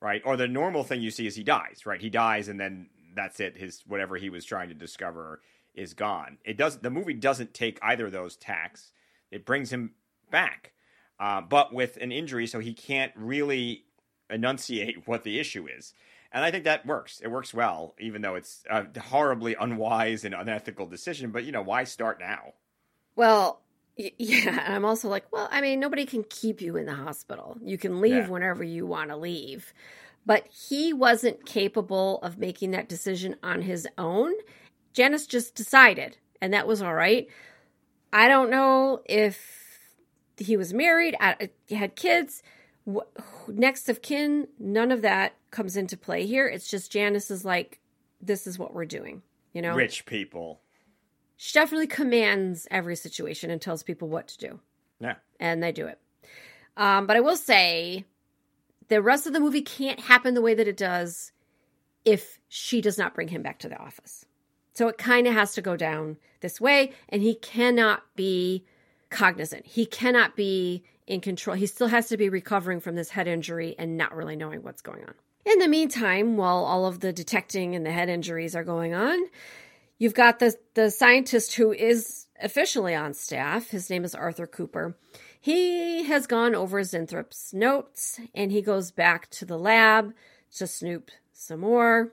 [0.03, 0.21] right?
[0.25, 2.01] Or the normal thing you see is he dies, right?
[2.01, 3.57] He dies and then that's it.
[3.57, 5.41] His whatever he was trying to discover
[5.73, 6.37] is gone.
[6.43, 8.91] It does the movie doesn't take either of those tacks.
[9.31, 9.93] It brings him
[10.29, 10.73] back,
[11.19, 13.85] uh, but with an injury, so he can't really
[14.29, 15.93] enunciate what the issue is.
[16.33, 17.21] And I think that works.
[17.21, 21.31] It works well, even though it's a horribly unwise and unethical decision.
[21.31, 22.53] But you know, why start now?
[23.15, 23.61] Well,
[23.97, 24.63] y- yeah.
[24.65, 27.57] And I'm also like, well, I mean, nobody can keep you in the hospital.
[27.63, 28.29] You can leave Yeah.
[28.29, 29.73] whenever you want to leave.
[30.25, 34.31] But he wasn't capable of making that decision on his own.
[34.93, 37.27] Janice just decided, and that was all right.
[38.13, 39.79] I don't know if
[40.37, 41.33] he was married, uh,
[41.69, 42.41] had kids,
[43.47, 44.47] next of kin.
[44.59, 46.47] None of that comes into play here.
[46.47, 47.79] It's just Janice is like,
[48.21, 49.23] this is what we're doing.
[49.53, 50.61] You know, rich people.
[51.37, 54.59] She definitely commands every situation and tells people what to do.
[54.99, 55.99] Yeah, and they do it.
[56.77, 58.05] Um, but I will say,
[58.87, 61.31] the rest of the movie can't happen the way that it does
[62.05, 64.25] if she does not bring him back to the office.
[64.73, 68.65] So it kind of has to go down this way, and he cannot be
[69.09, 69.65] cognizant.
[69.65, 71.55] He cannot be in control.
[71.55, 74.81] He still has to be recovering from this head injury and not really knowing what's
[74.81, 75.13] going on.
[75.45, 79.19] In the meantime, while all of the detecting and the head injuries are going on,
[80.03, 83.69] you've got the, the scientist who is officially on staff.
[83.69, 84.97] His name is Arthur Cooper.
[85.39, 90.13] He has gone over Zinthrop's notes and he goes back to the lab
[90.57, 92.11] to snoop some more.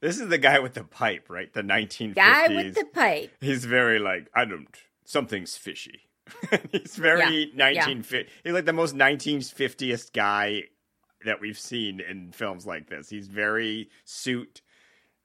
[0.00, 1.52] This is the guy with the pipe, right?
[1.52, 2.14] The 1950s.
[2.16, 3.30] Guy with the pipe.
[3.40, 4.66] He's very like, I don't,
[5.04, 6.08] something's fishy.
[6.72, 8.16] he's very yeah, 1950.
[8.16, 8.24] Yeah.
[8.42, 10.64] He's like the most 1950th guy
[11.24, 13.08] that we've seen in films like this.
[13.08, 14.62] He's very suit,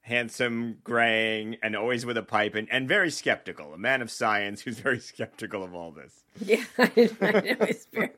[0.06, 3.74] handsome, graying, and always with a pipe, and, and very skeptical.
[3.74, 6.24] A man of science who's very skeptical of all this.
[6.39, 8.12] Yeah, I, I know he's very.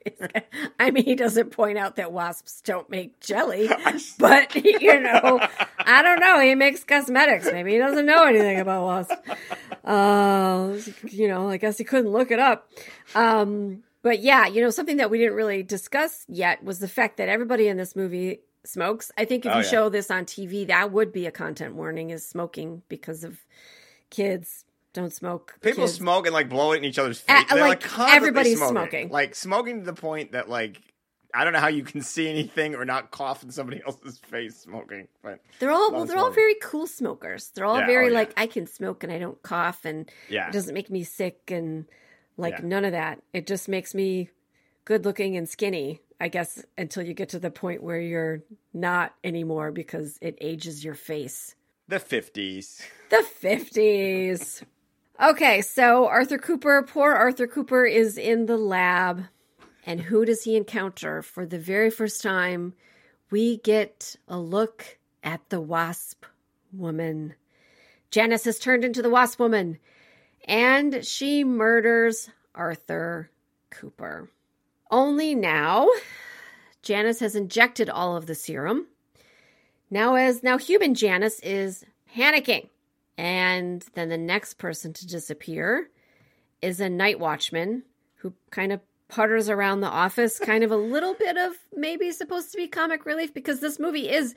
[0.79, 3.69] I mean, he doesn't point out that wasps don't make jelly,
[4.19, 5.39] but you know,
[5.79, 6.39] I don't know.
[6.41, 7.45] He makes cosmetics.
[7.45, 9.15] Maybe he doesn't know anything about wasps.
[9.83, 10.77] Uh,
[11.09, 12.69] you know, I guess he couldn't look it up.
[13.15, 17.17] Um, but yeah, you know, something that we didn't really discuss yet was the fact
[17.17, 19.11] that everybody in this movie smokes.
[19.17, 19.69] I think if oh, you yeah.
[19.69, 23.39] show this on TV, that would be a content warning is smoking because of
[24.09, 25.55] kids don't smoke.
[25.61, 25.93] People kids.
[25.93, 27.45] smoke and like blow it in each other's face.
[27.51, 28.75] Like, like everybody's smoking.
[28.75, 29.09] smoking.
[29.09, 30.81] Like smoking to the point that like
[31.33, 34.57] I don't know how you can see anything or not cough in somebody else's face
[34.57, 35.07] smoking.
[35.21, 36.23] But they're all well, they're smoking.
[36.23, 37.51] all very cool smokers.
[37.53, 38.17] They're all yeah, oh, very oh, yeah.
[38.17, 40.47] like I can smoke and I don't cough and yeah.
[40.47, 41.85] it doesn't make me sick and
[42.37, 43.21] like none of that.
[43.33, 44.29] It just makes me
[44.85, 48.41] good looking and skinny I guess until you get to the point where you're
[48.73, 51.55] not anymore because it ages your face.
[51.87, 52.81] The 50s.
[53.09, 54.63] The 50s.
[55.23, 59.25] okay, so Arthur Cooper, poor Arthur Cooper is in the lab.
[59.85, 61.21] And who does he encounter?
[61.21, 62.73] For the very first time,
[63.29, 66.25] we get a look at the wasp
[66.73, 67.35] woman.
[68.11, 69.77] Janice has turned into the wasp woman,
[70.45, 73.29] and she murders Arthur
[73.69, 74.29] Cooper.
[74.89, 75.89] Only now,
[76.81, 78.87] Janice has injected all of the serum.
[79.89, 82.69] Now, as now human Janice is panicking.
[83.17, 85.89] And then the next person to disappear
[86.61, 87.83] is a night watchman
[88.15, 92.51] who kind of putters around the office, kind of a little bit of maybe supposed
[92.51, 94.35] to be comic relief because this movie is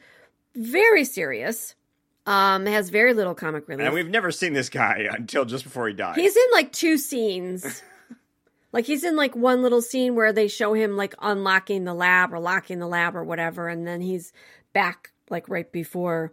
[0.54, 1.74] very serious.
[2.26, 3.86] Um, has very little comic relief.
[3.86, 6.16] And we've never seen this guy until just before he died.
[6.16, 7.82] He's in like two scenes.
[8.72, 12.33] Like he's in like one little scene where they show him like unlocking the lab
[12.33, 14.33] or locking the lab or whatever, and then he's
[14.72, 16.33] back like right before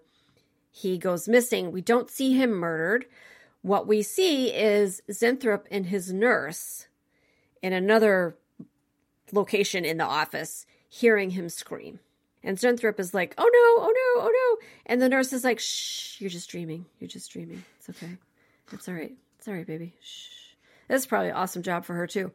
[0.71, 1.71] he goes missing.
[1.71, 3.05] We don't see him murdered.
[3.61, 6.87] What we see is Zinthrop and his nurse
[7.61, 8.37] in another
[9.31, 11.99] location in the office hearing him scream.
[12.43, 14.67] And Zinthrop is like, oh no, oh no, oh no.
[14.85, 16.85] And the nurse is like, shh, you're just dreaming.
[16.99, 17.63] You're just dreaming.
[17.79, 18.17] It's okay.
[18.71, 19.13] It's all right.
[19.37, 19.95] It's all right, baby.
[20.01, 20.36] Shh.
[20.87, 22.31] That's probably an awesome job for her too.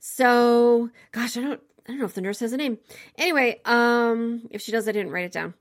[0.00, 2.78] So, gosh, I don't I don't know if the nurse has a name.
[3.18, 5.54] Anyway, um if she does I didn't write it down.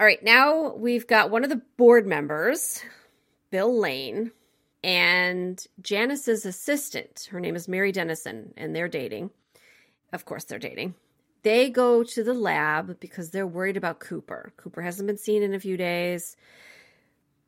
[0.00, 2.82] All right, now we've got one of the board members,
[3.50, 4.32] Bill Lane,
[4.82, 7.28] and Janice's assistant.
[7.30, 9.30] Her name is Mary Dennison, and they're dating.
[10.12, 10.94] Of course, they're dating.
[11.42, 14.52] They go to the lab because they're worried about Cooper.
[14.56, 16.36] Cooper hasn't been seen in a few days.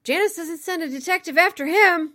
[0.03, 2.13] Janice doesn't send a detective after him.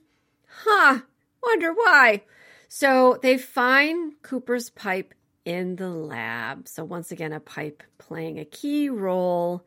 [0.47, 0.99] Huh.
[1.41, 2.23] Wonder why.
[2.67, 5.13] So they find Cooper's pipe
[5.45, 6.67] in the lab.
[6.67, 9.65] So once again, a pipe playing a key role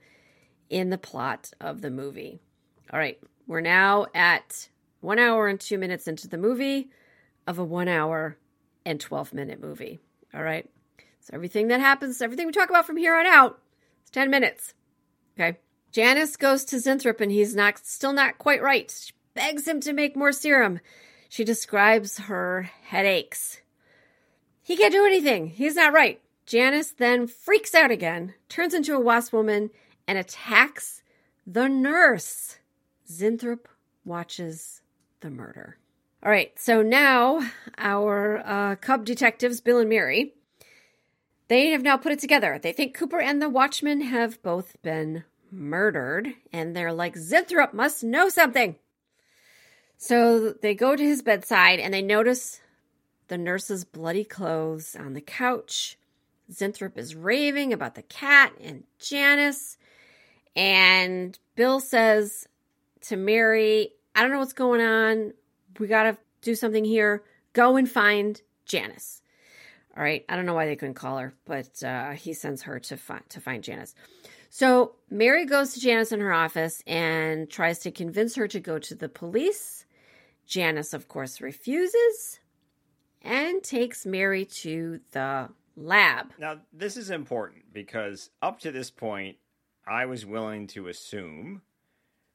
[0.70, 2.40] in the plot of the movie.
[2.92, 4.68] All right, we're now at
[5.00, 6.90] one hour and two minutes into the movie
[7.46, 8.36] of a one hour
[8.86, 9.98] and 12 minute movie.
[10.34, 10.68] All right.
[11.20, 13.60] So everything that happens, everything we talk about from here on out,
[14.02, 14.74] it's 10 minutes.
[15.38, 15.58] Okay.
[15.92, 18.90] Janice goes to Zinthrop and he's not still not quite right.
[18.90, 20.80] She begs him to make more serum.
[21.32, 23.62] She describes her headaches.
[24.60, 25.46] He can't do anything.
[25.46, 26.20] He's not right.
[26.44, 29.70] Janice then freaks out again, turns into a wasp woman,
[30.06, 31.02] and attacks
[31.46, 32.58] the nurse.
[33.10, 33.60] Zinthrop
[34.04, 34.82] watches
[35.20, 35.78] the murder.
[36.22, 37.40] All right, so now
[37.78, 40.34] our uh, cub detectives, Bill and Mary,
[41.48, 42.58] they have now put it together.
[42.62, 48.04] They think Cooper and the Watchman have both been murdered, and they're like, Zinthrop must
[48.04, 48.76] know something.
[50.02, 52.60] So they go to his bedside and they notice
[53.28, 55.96] the nurse's bloody clothes on the couch.
[56.50, 59.78] Zinthrop is raving about the cat and Janice.
[60.56, 62.48] And Bill says
[63.02, 65.34] to Mary, I don't know what's going on.
[65.78, 67.22] We got to do something here.
[67.52, 69.22] Go and find Janice.
[69.96, 70.24] All right.
[70.28, 73.22] I don't know why they couldn't call her, but uh, he sends her to, fi-
[73.28, 73.94] to find Janice.
[74.50, 78.80] So Mary goes to Janice in her office and tries to convince her to go
[78.80, 79.81] to the police.
[80.52, 82.38] Janice, of course, refuses
[83.22, 86.34] and takes Mary to the lab.
[86.38, 89.38] Now, this is important because up to this point,
[89.86, 91.62] I was willing to assume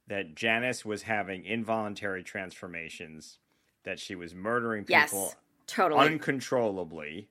[0.07, 3.38] that Janice was having involuntary transformations,
[3.84, 5.36] that she was murdering people Yes,
[5.68, 6.07] totally.
[6.07, 7.30] uncontrollably,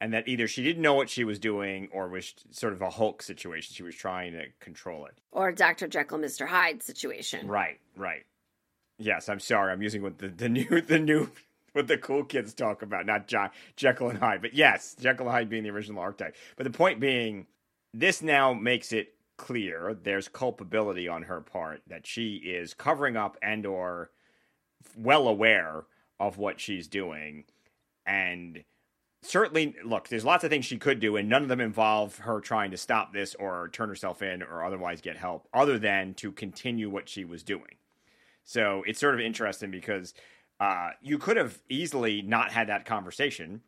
[0.00, 2.90] and that either she didn't know what she was doing or was sort of a
[2.90, 3.74] Hulk situation.
[3.76, 5.14] She was trying to control it.
[5.30, 5.86] or Dr.
[5.86, 6.48] Jekyll, Mr.
[6.48, 7.46] Hyde situation.
[7.46, 8.24] Right, right.
[9.00, 9.72] Yes, I'm sorry.
[9.72, 11.30] I'm using what the, the new the new
[11.72, 14.42] what the cool kids talk about, not jo- Jekyll and Hyde.
[14.42, 16.36] But yes, Jekyll and Hyde being the original archetype.
[16.56, 17.46] But the point being,
[17.94, 23.38] this now makes it clear there's culpability on her part that she is covering up
[23.40, 24.10] and or
[24.98, 25.84] well aware
[26.18, 27.44] of what she's doing
[28.04, 28.62] and
[29.22, 32.38] certainly look there's lots of things she could do and none of them involve her
[32.38, 36.30] trying to stop this or turn herself in or otherwise get help other than to
[36.32, 37.76] continue what she was doing
[38.50, 40.12] so it's sort of interesting because
[40.58, 43.60] uh, you could have easily not had that conversation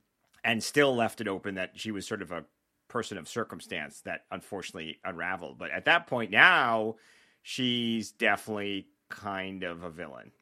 [0.42, 2.44] and still left it open that she was sort of a
[2.88, 5.56] person of circumstance that unfortunately unraveled.
[5.56, 6.96] But at that point now,
[7.42, 10.32] she's definitely kind of a villain.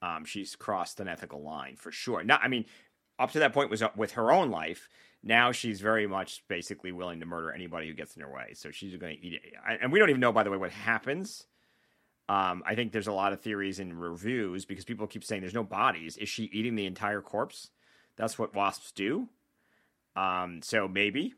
[0.00, 2.24] Um, she's crossed an ethical line for sure.
[2.24, 2.64] Not, I mean,
[3.18, 4.88] up to that point was with her own life.
[5.22, 8.54] Now she's very much basically willing to murder anybody who gets in her way.
[8.54, 9.52] So she's going to eat it.
[9.82, 11.46] And we don't even know, by the way, what happens.
[12.28, 15.54] Um, I think there's a lot of theories and reviews because people keep saying there's
[15.54, 16.16] no bodies.
[16.16, 17.70] Is she eating the entire corpse?
[18.16, 19.28] That's what wasps do.
[20.14, 21.34] Um, so maybe,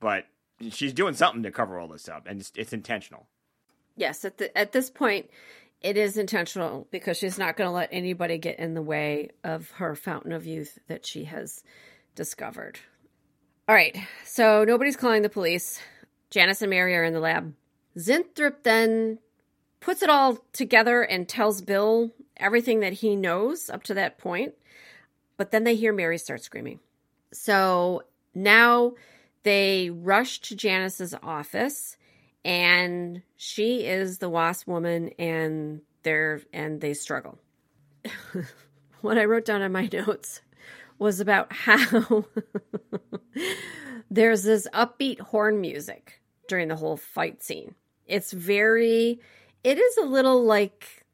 [0.00, 0.26] but
[0.70, 3.26] she's doing something to cover all this up, and it's, it's intentional.
[3.96, 5.30] Yes, at the, at this point,
[5.80, 9.70] it is intentional because she's not going to let anybody get in the way of
[9.72, 11.62] her fountain of youth that she has
[12.14, 12.78] discovered.
[13.68, 15.80] All right, so nobody's calling the police.
[16.30, 17.52] Janice and Mary are in the lab.
[17.98, 19.18] Zinthrop then
[19.84, 24.54] puts it all together and tells Bill everything that he knows up to that point.
[25.36, 26.80] But then they hear Mary start screaming.
[27.32, 28.04] So
[28.34, 28.94] now
[29.42, 31.98] they rush to Janice's office
[32.46, 37.38] and she is the wasp woman and they're and they struggle.
[39.02, 40.40] what I wrote down in my notes
[40.98, 42.24] was about how
[44.10, 47.74] there's this upbeat horn music during the whole fight scene.
[48.06, 49.20] It's very
[49.64, 51.04] it is a little like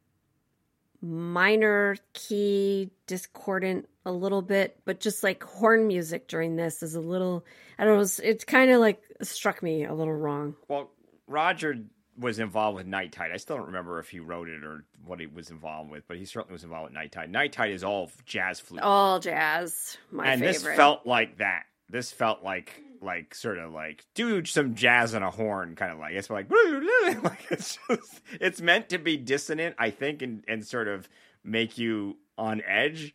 [1.00, 7.00] minor key discordant a little bit but just like horn music during this is a
[7.00, 7.44] little
[7.78, 10.90] i don't know it's, it's kind of like struck me a little wrong Well,
[11.26, 11.76] Roger
[12.18, 13.30] was involved with Night Tide.
[13.32, 16.18] I still don't remember if he wrote it or what he was involved with, but
[16.18, 17.30] he certainly was involved with Night Tide.
[17.30, 18.82] Night Tide is all jazz flute.
[18.82, 21.62] all jazz my and favorite this felt like that.
[21.88, 25.98] This felt like like sort of like do some jazz on a horn kind of
[25.98, 26.50] like it's like,
[27.22, 31.08] like it's just it's meant to be dissonant I think and and sort of
[31.42, 33.14] make you on edge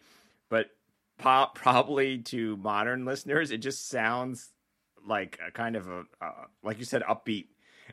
[0.49, 0.71] but
[1.17, 4.51] probably to modern listeners it just sounds
[5.07, 7.47] like a kind of a uh, like you said upbeat.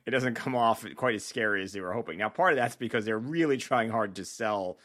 [0.06, 2.18] It doesn't come off quite as scary as they were hoping.
[2.18, 4.78] Now part of that's because they're really trying hard to sell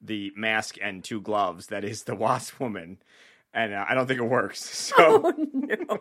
[0.00, 2.98] the mask and two gloves that is the wasp woman
[3.54, 4.62] and uh, I don't think it works.
[4.92, 4.94] So.
[4.98, 5.98] Oh no.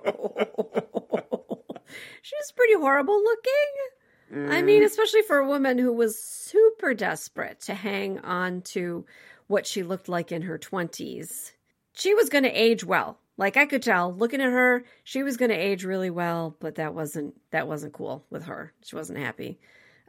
[2.22, 4.49] She's pretty horrible looking.
[4.49, 9.06] I mean especially for a woman who was super desperate to hang on to
[9.47, 11.52] what she looked like in her 20s
[11.93, 13.20] she was going to age well.
[13.38, 16.76] Like i could tell looking at her she was going to age really well but
[16.76, 18.72] that wasn't that wasn't cool with her.
[18.86, 19.60] She wasn't happy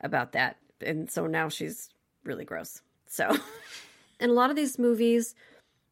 [0.01, 0.57] about that.
[0.80, 1.88] And so now she's
[2.24, 2.80] really gross.
[3.07, 3.36] So
[4.20, 5.34] in a lot of these movies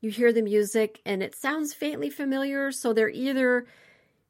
[0.01, 2.73] you hear the music and it sounds faintly familiar.
[2.73, 3.67] So they're either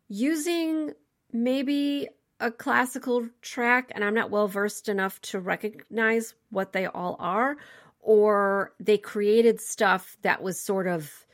[0.08, 0.92] using
[1.32, 2.08] maybe
[2.40, 7.56] a classical track and I'm not well versed enough to recognize what they all are
[8.00, 11.26] or they created stuff that was sort of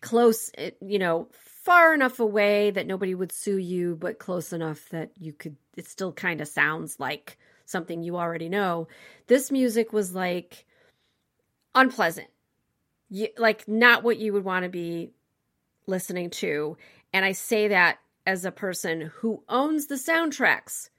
[0.00, 4.88] close eh, you know far enough away that nobody would sue you but close enough
[4.90, 8.88] that you could it still kind of sounds like something you already know.
[9.26, 10.64] This music was like
[11.74, 12.28] unpleasant
[13.08, 15.10] you, like not what you would want to be
[15.86, 16.76] listening to
[17.12, 20.90] and I say that as a person who owns the soundtracks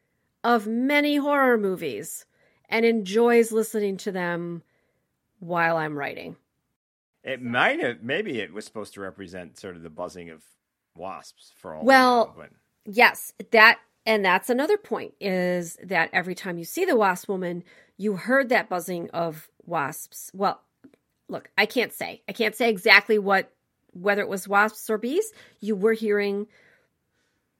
[0.43, 2.25] of many horror movies
[2.69, 4.63] and enjoys listening to them
[5.39, 6.37] while I'm writing.
[7.23, 10.43] It might have, maybe it was supposed to represent sort of the buzzing of
[10.95, 11.83] wasps for all.
[11.83, 12.35] Well,
[12.85, 17.65] Yes, that and that's another point is that every time you see the wasp woman,
[17.97, 20.31] you heard that buzzing of wasps.
[20.33, 20.61] Well,
[21.29, 22.21] look, I can't say.
[22.27, 23.51] I can't say exactly what
[23.93, 25.31] whether it was wasps or bees.
[25.59, 26.47] You were hearing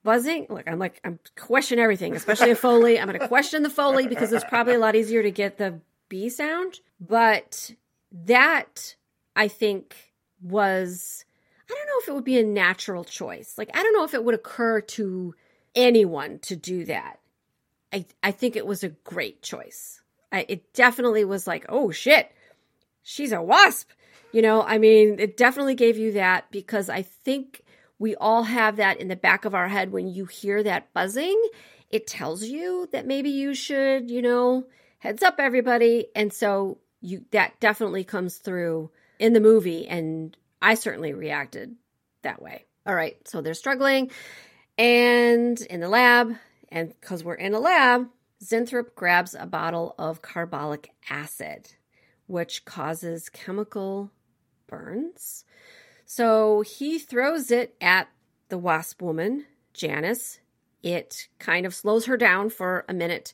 [0.04, 0.48] buzzing.
[0.50, 3.00] Look, I'm like I'm questioning everything, especially a foley.
[3.00, 5.80] I'm going to question the foley because it's probably a lot easier to get the
[6.10, 7.72] bee sound, but
[8.12, 8.96] that
[9.36, 9.96] I think
[10.42, 11.26] was
[11.70, 13.56] I don't know if it would be a natural choice.
[13.58, 15.36] Like I don't know if it would occur to
[15.76, 17.20] anyone to do that.
[17.92, 20.02] I I think it was a great choice.
[20.32, 22.32] I, it definitely was like, oh shit,
[23.08, 23.90] she's a wasp.
[24.34, 27.64] You know, I mean, it definitely gave you that because I think
[27.98, 31.42] we all have that in the back of our head when you hear that buzzing.
[31.90, 34.66] It tells you that maybe you should, you know,
[35.00, 36.08] heads up everybody.
[36.16, 41.76] And so you that definitely comes through in the movie and I certainly reacted
[42.24, 42.66] that way.
[42.86, 44.12] All right, so they're struggling
[44.78, 46.36] and in the lab
[46.70, 48.10] and cuz we're in a lab,
[48.44, 51.70] Zinthrop grabs a bottle of carbolic acid
[52.28, 54.12] which causes chemical
[54.68, 55.46] burns.
[56.06, 58.10] So he throws it at
[58.50, 60.40] the wasp woman, Janice.
[60.84, 63.34] It kind of slows her down for a minute.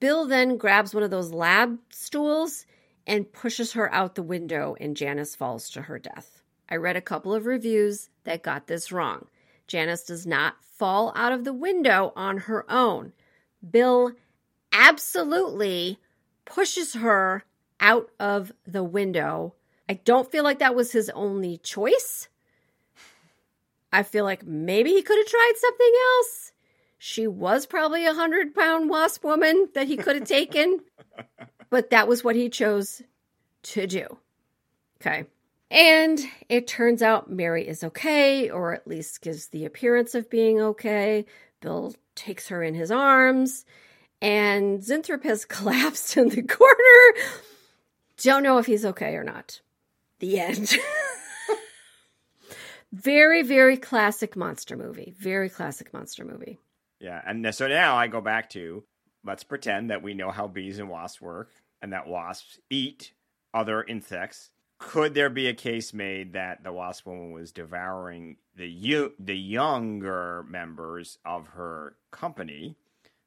[0.00, 2.66] Bill then grabs one of those lab stools
[3.06, 6.42] and pushes her out the window, and Janice falls to her death.
[6.68, 9.28] I read a couple of reviews that got this wrong.
[9.66, 13.12] Janice does not fall out of the window on her own.
[13.68, 14.12] Bill
[14.72, 15.98] absolutely
[16.44, 17.44] pushes her
[17.82, 19.54] out of the window.
[19.88, 22.28] I don't feel like that was his only choice.
[23.92, 26.52] I feel like maybe he could have tried something else.
[26.96, 30.80] She was probably a hundred pound wasp woman that he could have taken,
[31.70, 33.02] but that was what he chose
[33.64, 34.06] to do.
[35.00, 35.26] Okay.
[35.70, 40.60] And it turns out Mary is okay, or at least gives the appearance of being
[40.60, 41.26] okay.
[41.60, 43.64] Bill takes her in his arms,
[44.20, 47.26] and Zinthrop has collapsed in the corner.
[48.18, 49.60] Don't know if he's okay or not.
[50.18, 50.76] The end.
[52.92, 55.14] very, very classic monster movie.
[55.18, 56.58] Very classic monster movie.
[57.00, 58.84] Yeah, and so now I go back to
[59.24, 61.50] let's pretend that we know how bees and wasps work,
[61.80, 63.12] and that wasps eat
[63.52, 64.50] other insects.
[64.78, 69.36] Could there be a case made that the wasp woman was devouring the you, the
[69.36, 72.76] younger members of her company?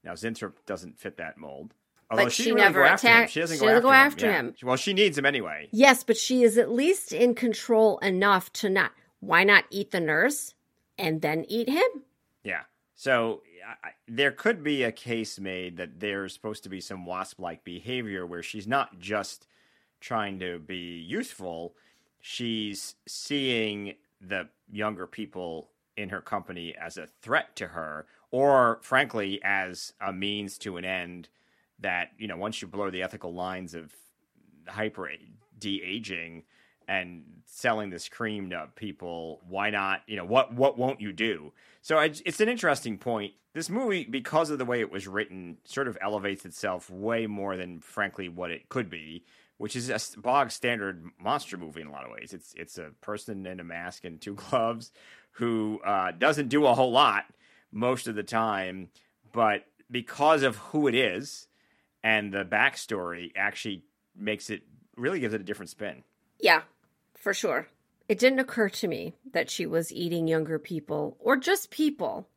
[0.03, 1.73] Now Zinthrop doesn't fit that mold.
[2.11, 3.03] Although But she, she really never attacks.
[3.05, 4.47] after She doesn't she go doesn't after, go him.
[4.47, 4.67] after yeah.
[4.67, 5.69] Well, she needs him anyway.
[5.71, 8.91] Yes, but she is at least in control enough to not.
[9.21, 10.53] Why not eat the nurse
[10.99, 12.03] and then eat him?
[12.43, 12.61] Yeah.
[12.93, 17.05] So I, I- there could be a case made that there's supposed to be some
[17.07, 19.47] wasp-like behavior where she's not just
[19.99, 21.73] trying to be useful;
[22.21, 29.39] she's seeing the younger people in her company as a threat to her, or frankly,
[29.43, 31.29] as a means to an end.
[31.79, 33.91] That you know, once you blur the ethical lines of
[34.67, 35.09] hyper
[35.57, 36.43] de aging
[36.87, 40.01] and selling this cream to people, why not?
[40.07, 41.51] You know, what what won't you do?
[41.81, 43.33] So it's, it's an interesting point.
[43.53, 47.55] This movie, because of the way it was written, sort of elevates itself way more
[47.55, 49.23] than, frankly, what it could be,
[49.57, 52.33] which is a bog standard monster movie in a lot of ways.
[52.33, 54.91] It's it's a person in a mask and two gloves
[55.31, 57.25] who uh, doesn't do a whole lot
[57.71, 58.89] most of the time,
[59.31, 61.47] but because of who it is
[62.05, 63.83] and the backstory, actually
[64.15, 64.61] makes it
[64.95, 66.03] really gives it a different spin.
[66.39, 66.61] Yeah,
[67.15, 67.67] for sure.
[68.07, 72.29] It didn't occur to me that she was eating younger people or just people.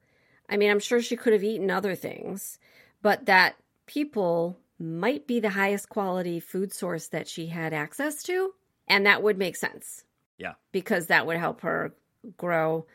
[0.48, 2.58] I mean, I'm sure she could have eaten other things,
[3.02, 8.54] but that people might be the highest quality food source that she had access to.
[8.88, 10.04] And that would make sense
[10.38, 10.54] Yeah.
[10.72, 11.94] because that would help her
[12.38, 12.86] grow.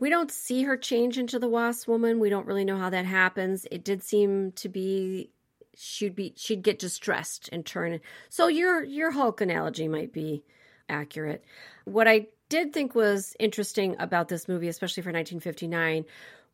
[0.00, 2.18] We don't see her change into the wasp woman.
[2.18, 3.64] We don't really know how that happens.
[3.70, 5.30] It did seem to be
[5.76, 8.00] she'd be she'd get distressed and turn.
[8.28, 10.42] So your your Hulk analogy might be
[10.88, 11.44] accurate.
[11.84, 16.04] What I did think was interesting about this movie, especially for 1959,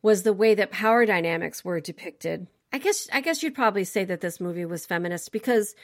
[0.01, 2.47] was the way that power dynamics were depicted.
[2.71, 5.75] I guess I guess you'd probably say that this movie was feminist because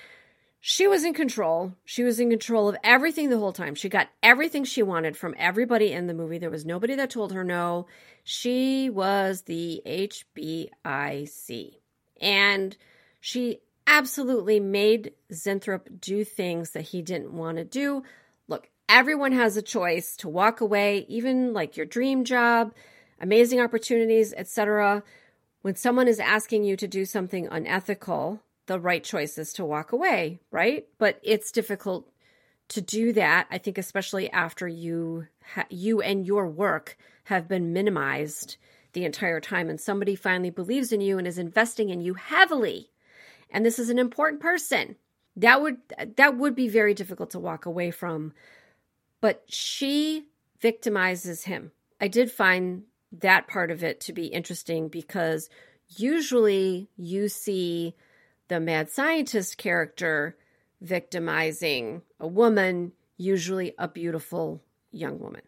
[0.61, 1.73] she was in control.
[1.85, 3.75] She was in control of everything the whole time.
[3.75, 6.37] She got everything she wanted from everybody in the movie.
[6.37, 7.85] There was nobody that told her no.
[8.23, 11.75] She was the HBIC.
[12.21, 12.75] And
[13.19, 18.03] she absolutely made Zinthrop do things that he didn't want to do.
[18.47, 22.73] Look, everyone has a choice to walk away, even like your dream job,
[23.19, 25.03] amazing opportunities, etc.
[25.61, 29.91] When someone is asking you to do something unethical, the right choice is to walk
[29.91, 30.87] away, right?
[30.99, 32.09] But it's difficult
[32.69, 33.47] to do that.
[33.49, 36.95] I think especially after you ha- you and your work
[37.25, 38.57] have been minimized
[38.93, 42.89] the entire time and somebody finally believes in you and is investing in you heavily.
[43.51, 44.95] And this is an important person.
[45.35, 45.77] That would
[46.17, 48.33] that would be very difficult to walk away from.
[49.21, 50.25] But she
[50.61, 51.71] victimizes him.
[52.01, 55.49] I did find that part of it to be interesting because
[55.87, 57.95] usually you see
[58.47, 60.37] the mad scientist character
[60.81, 65.41] victimizing a woman, usually a beautiful young woman.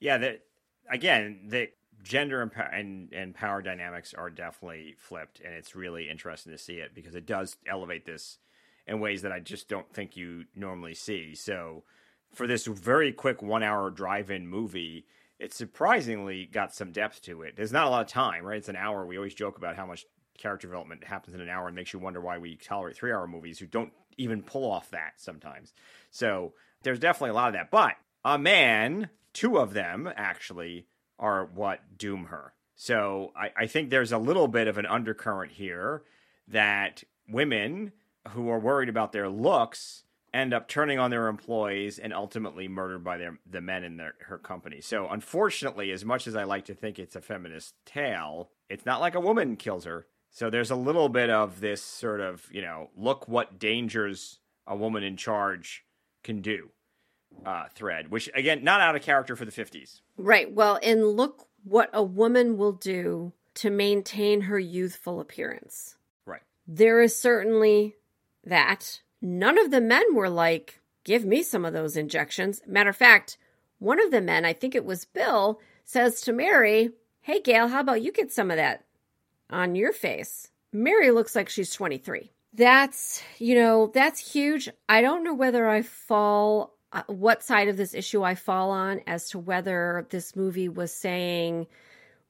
[0.00, 0.42] Yeah, that
[0.90, 1.70] again, the
[2.08, 6.76] gender and, and and power dynamics are definitely flipped, and it's really interesting to see
[6.76, 8.38] it because it does elevate this
[8.86, 11.34] in ways that I just don't think you normally see.
[11.34, 11.84] So,
[12.32, 15.04] for this very quick one-hour drive-in movie,
[15.38, 17.54] it surprisingly got some depth to it.
[17.56, 18.56] There's not a lot of time, right?
[18.56, 19.04] It's an hour.
[19.04, 20.06] We always joke about how much
[20.38, 23.58] character development happens in an hour and makes you wonder why we tolerate three-hour movies
[23.58, 25.74] who don't even pull off that sometimes.
[26.10, 27.70] So there's definitely a lot of that.
[27.70, 30.86] But a man, two of them actually,
[31.18, 32.52] are what doom her.
[32.74, 36.02] So I, I think there's a little bit of an undercurrent here
[36.46, 37.92] that women
[38.28, 43.02] who are worried about their looks end up turning on their employees and ultimately murdered
[43.02, 44.80] by their the men in their her company.
[44.80, 49.00] So unfortunately, as much as I like to think it's a feminist tale, it's not
[49.00, 50.06] like a woman kills her.
[50.30, 54.76] So there's a little bit of this sort of, you know, look what dangers a
[54.76, 55.84] woman in charge
[56.22, 56.70] can do
[57.44, 60.00] uh, thread, which again, not out of character for the 50s.
[60.16, 60.52] Right.
[60.52, 65.96] Well, and look what a woman will do to maintain her youthful appearance.
[66.26, 66.42] Right.
[66.66, 67.96] There is certainly
[68.44, 69.00] that.
[69.20, 72.62] None of the men were like, give me some of those injections.
[72.66, 73.36] Matter of fact,
[73.78, 77.80] one of the men, I think it was Bill, says to Mary, Hey, Gail, how
[77.80, 78.84] about you get some of that
[79.50, 80.50] on your face?
[80.72, 82.30] Mary looks like she's 23.
[82.54, 84.68] That's, you know, that's huge.
[84.88, 89.00] I don't know whether I fall uh, what side of this issue I fall on
[89.06, 91.66] as to whether this movie was saying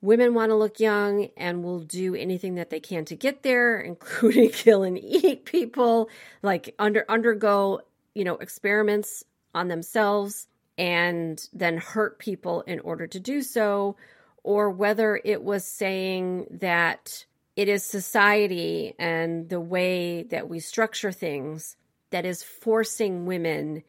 [0.01, 3.81] women want to look young and will do anything that they can to get there,
[3.81, 6.09] including kill and eat people,
[6.43, 7.81] like under undergo,
[8.15, 13.97] you know, experiments on themselves and then hurt people in order to do so,
[14.45, 17.25] or whether it was saying that
[17.57, 21.77] it is society and the way that we structure things
[22.11, 23.83] that is forcing women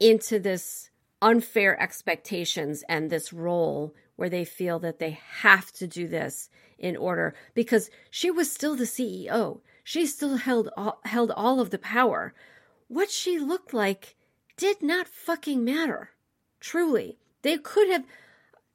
[0.00, 0.90] into this
[1.20, 6.96] unfair expectations and this role where they feel that they have to do this in
[6.96, 9.60] order because she was still the CEO.
[9.82, 12.34] She still held all, held all of the power.
[12.88, 14.16] What she looked like
[14.56, 16.10] did not fucking matter.
[16.60, 17.18] Truly.
[17.42, 18.04] They could have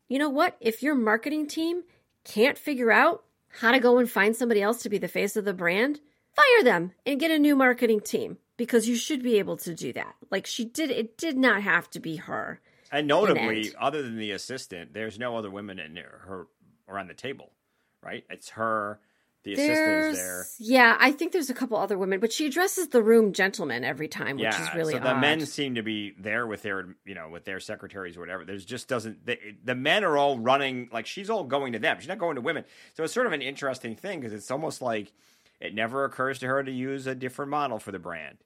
[0.07, 0.57] You know what?
[0.59, 1.83] If your marketing team
[2.23, 3.23] can't figure out
[3.59, 5.99] how to go and find somebody else to be the face of the brand,
[6.35, 9.93] fire them and get a new marketing team because you should be able to do
[9.93, 10.15] that.
[10.29, 12.59] Like she did, it did not have to be her.
[12.91, 16.47] And notably, other than the assistant, there's no other women in her
[16.87, 17.51] around the table,
[18.03, 18.23] right?
[18.29, 18.99] It's her,
[19.43, 20.45] the there's, there.
[20.59, 24.07] Yeah, I think there's a couple other women, but she addresses the room gentlemen every
[24.07, 25.21] time, which yeah, is really so the odd.
[25.21, 28.45] men seem to be there with their, you know, with their secretaries or whatever.
[28.45, 31.97] There's just doesn't the, the men are all running like she's all going to them.
[31.99, 32.63] She's not going to women.
[32.93, 35.11] So it's sort of an interesting thing because it's almost like
[35.63, 38.39] it never occurs to her to use a different model for the brand.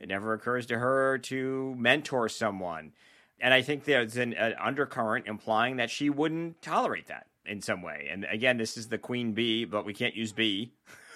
[0.00, 2.92] It never occurs to her to mentor someone.
[3.38, 7.82] And I think there's an, an undercurrent implying that she wouldn't tolerate that in some
[7.82, 8.08] way.
[8.10, 10.72] And again, this is the queen bee, but we can't use bee.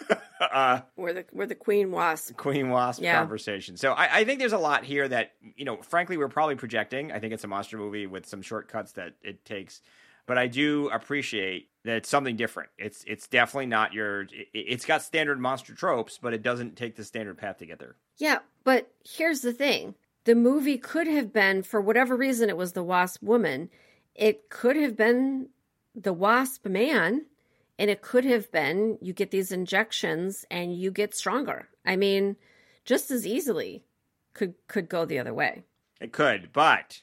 [0.41, 2.37] uh, we're the we're the queen wasp.
[2.37, 3.17] Queen wasp Yeah.
[3.17, 3.77] conversation.
[3.79, 5.79] So I, I think there's a lot here that you know.
[5.79, 7.13] Frankly, we're probably projecting.
[7.13, 9.81] I think it's a monster movie with some shortcuts that it takes.
[10.27, 12.71] But I do appreciate that it's something different.
[12.79, 14.23] It's it's definitely not your.
[14.23, 17.79] It, it's got standard monster tropes, but it doesn't take the standard path to get
[17.79, 17.97] there.
[18.19, 19.95] Yeah, but here's the thing.
[20.25, 23.71] The movie could have been, for whatever reason, it was the wasp woman.
[24.15, 25.51] It could have been
[25.95, 27.27] the wasp man,
[27.79, 31.69] and it could have been you get these injections and you get stronger.
[31.85, 32.37] I mean,
[32.85, 33.85] just as easily
[34.35, 35.63] could could go the other way.
[36.01, 37.03] It could, but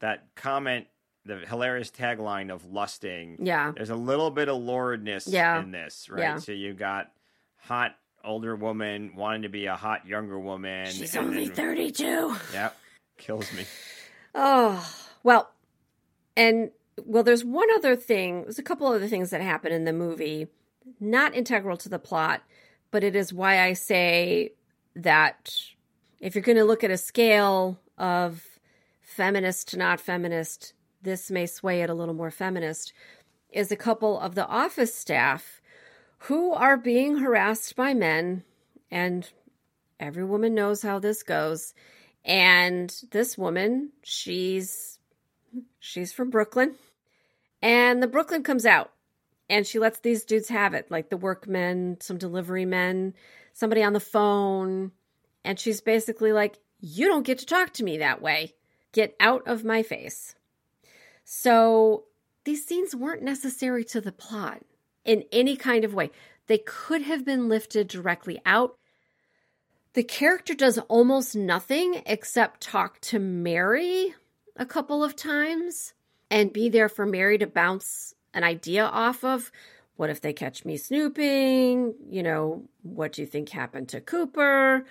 [0.00, 0.86] that comment,
[1.26, 3.72] the hilarious tagline of lusting, Yeah.
[3.74, 5.60] there's a little bit of luridness Yeah.
[5.60, 6.20] in this, right?
[6.20, 6.36] Yeah.
[6.38, 7.10] So you got
[7.56, 10.86] hot older woman wanting to be a hot younger woman.
[10.86, 12.36] She's and only then- 32.
[12.52, 12.76] Yep,
[13.18, 13.64] kills me.
[14.34, 14.86] Oh,
[15.22, 15.50] well,
[16.36, 16.70] and
[17.04, 18.42] well, there's one other thing.
[18.42, 20.48] There's a couple other things that happen in the movie,
[21.00, 22.42] not integral to the plot,
[22.90, 24.52] but it is why I say
[24.96, 25.54] that
[26.20, 28.44] if you're going to look at a scale of
[29.02, 30.72] feminist to not feminist,
[31.04, 32.92] this may sway it a little more feminist.
[33.50, 35.60] Is a couple of the office staff
[36.18, 38.42] who are being harassed by men
[38.90, 39.30] and
[40.00, 41.74] every woman knows how this goes.
[42.24, 44.98] And this woman, she's
[45.78, 46.74] she's from Brooklyn.
[47.62, 48.92] And the Brooklyn comes out
[49.48, 53.14] and she lets these dudes have it, like the workmen, some delivery men,
[53.52, 54.92] somebody on the phone.
[55.44, 58.54] And she's basically like, You don't get to talk to me that way.
[58.92, 60.34] Get out of my face.
[61.24, 62.04] So
[62.44, 64.62] these scenes weren't necessary to the plot
[65.04, 66.10] in any kind of way.
[66.46, 68.76] They could have been lifted directly out.
[69.94, 74.14] The character does almost nothing except talk to Mary
[74.56, 75.94] a couple of times
[76.30, 79.50] and be there for Mary to bounce an idea off of.
[79.96, 81.94] What if they catch me snooping?
[82.10, 84.84] You know, what do you think happened to Cooper?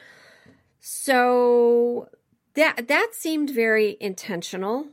[0.80, 2.10] So
[2.54, 4.88] that that seemed very intentional,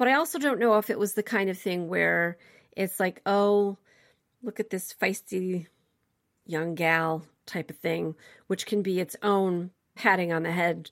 [0.00, 2.38] but I also don't know if it was the kind of thing where
[2.74, 3.76] it's like, "Oh,
[4.42, 5.66] look at this feisty
[6.46, 8.14] young gal type of thing,
[8.46, 10.90] which can be its own patting on the head,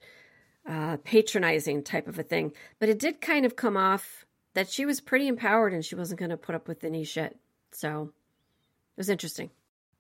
[0.67, 2.53] uh, patronizing type of a thing.
[2.79, 6.21] But it did kind of come off that she was pretty empowered and she wasn't
[6.21, 7.35] going to put up with any shit.
[7.73, 9.49] So it was interesting.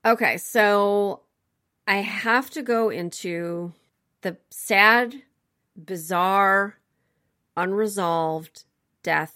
[0.05, 1.23] Okay, so
[1.87, 3.73] I have to go into
[4.21, 5.23] the sad,
[5.83, 6.77] bizarre,
[7.57, 8.65] unresolved
[9.09, 9.35] death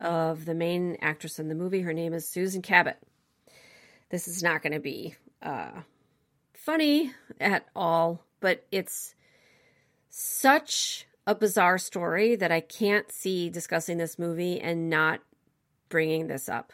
[0.00, 1.80] of the main actress in the movie.
[1.80, 2.96] Her name is Susan Cabot.
[4.10, 5.72] This is not going to be uh,
[6.54, 7.10] funny
[7.40, 9.16] at all, but it's
[10.08, 15.18] such a bizarre story that I can't see discussing this movie and not
[15.88, 16.72] bringing this up.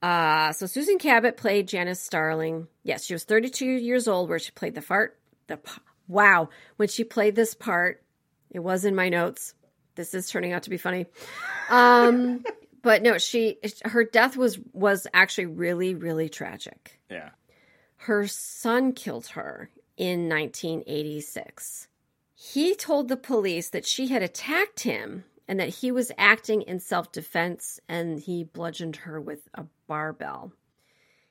[0.00, 2.68] Uh, so Susan Cabot played Janice Starlin.
[2.84, 5.18] Yes, she was 32 years old where she played the fart.
[5.48, 5.58] The
[6.06, 8.00] wow, when she played this part,
[8.48, 9.54] it was in my notes.
[9.94, 11.06] This is turning out to be funny.
[11.70, 12.44] Um,
[12.82, 17.00] but no, she her death was was actually really really tragic.
[17.10, 17.30] Yeah.
[17.96, 21.86] Her son killed her in 1986.
[22.34, 26.80] He told the police that she had attacked him and that he was acting in
[26.80, 30.52] self defense and he bludgeoned her with a barbell.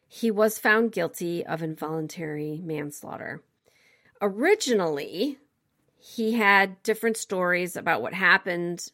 [0.07, 3.41] He was found guilty of involuntary manslaughter.
[4.21, 5.37] Originally,
[6.01, 8.91] he had different stories about what happened.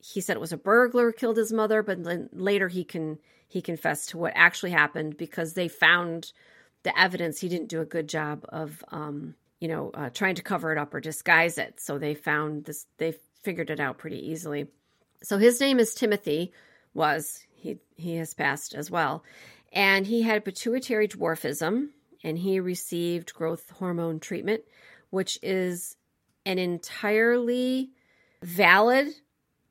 [0.00, 3.62] He said it was a burglar killed his mother, but then later he can he
[3.62, 6.32] confessed to what actually happened because they found
[6.82, 10.42] the evidence, he didn't do a good job of, um, you know, uh, trying to
[10.42, 11.80] cover it up or disguise it.
[11.80, 14.68] So they found this, they figured it out pretty easily.
[15.22, 16.52] So his name is Timothy,
[16.94, 19.22] was he he has passed as well,
[19.72, 21.88] and he had pituitary dwarfism,
[22.24, 24.62] and he received growth hormone treatment,
[25.10, 25.96] which is
[26.48, 27.90] an entirely
[28.42, 29.08] valid,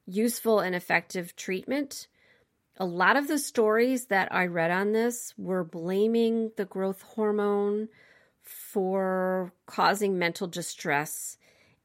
[0.06, 2.08] useful, and effective treatment
[2.80, 7.90] a lot of the stories that I read on this were blaming the growth hormone
[8.42, 11.38] for causing mental distress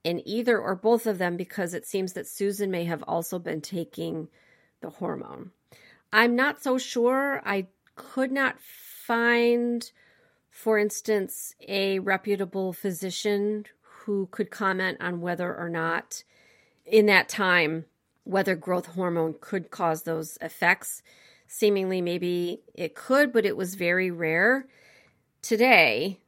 [0.05, 3.61] in either or both of them because it seems that Susan may have also been
[3.61, 4.29] taking
[4.81, 5.53] the hormone.
[6.13, 7.41] I'm not so sure.
[7.45, 9.91] I could not find,
[10.51, 13.65] for instance, a reputable physician
[14.05, 16.25] who could comment on whether or not
[16.85, 17.85] in that time
[18.25, 21.03] whether growth hormone could cause those effects.
[21.47, 24.67] Seemingly, maybe it could, but it was very rare.
[25.43, 26.19] Today,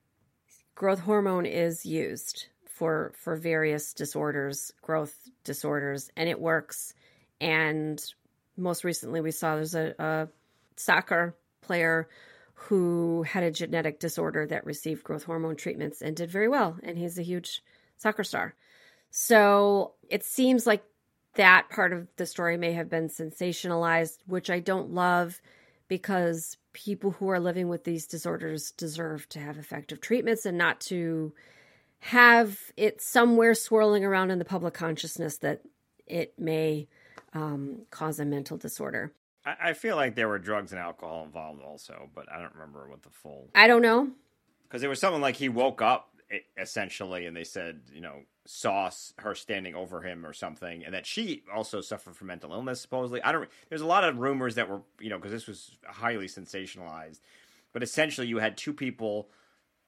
[0.74, 5.14] growth hormone is used for for various disorders, growth
[5.44, 6.94] disorders, and it works.
[7.40, 8.02] And
[8.56, 10.28] most recently, we saw there's a, a
[10.76, 12.08] soccer player
[12.54, 16.96] who had a genetic disorder that received growth hormone treatments and did very well, and
[16.96, 17.62] he's a huge
[17.96, 18.54] soccer star.
[19.10, 20.84] So it seems like
[21.34, 25.40] that part of the story may have been sensationalized, which I don't love
[25.88, 30.80] because people who are living with these disorders deserve to have effective treatments and not
[30.80, 31.32] to
[32.00, 35.62] have it somewhere swirling around in the public consciousness that
[36.06, 36.86] it may
[37.32, 39.12] um, cause a mental disorder.
[39.44, 42.88] I, I feel like there were drugs and alcohol involved also, but I don't remember
[42.88, 43.50] what the full.
[43.54, 44.10] I don't know.
[44.64, 46.10] Because there was something like he woke up
[46.56, 51.06] essentially, and they said, you know, saw her standing over him or something, and that
[51.06, 52.80] she also suffered from mental illness.
[52.80, 53.48] Supposedly, I don't.
[53.68, 57.20] There's a lot of rumors that were, you know, because this was highly sensationalized.
[57.72, 59.28] But essentially, you had two people,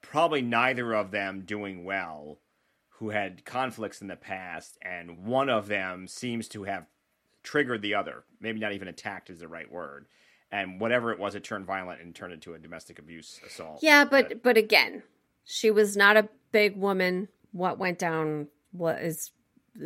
[0.01, 2.39] probably neither of them doing well,
[2.89, 6.85] who had conflicts in the past, and one of them seems to have
[7.47, 8.23] triggered the other.
[8.41, 10.05] Maybe not even attacked is the right word.
[10.51, 13.79] And whatever it was, it turned violent and turned into a domestic abuse assault.
[13.81, 15.03] Yeah, but but again,
[15.45, 17.29] she was not a big woman.
[17.51, 19.31] What went down was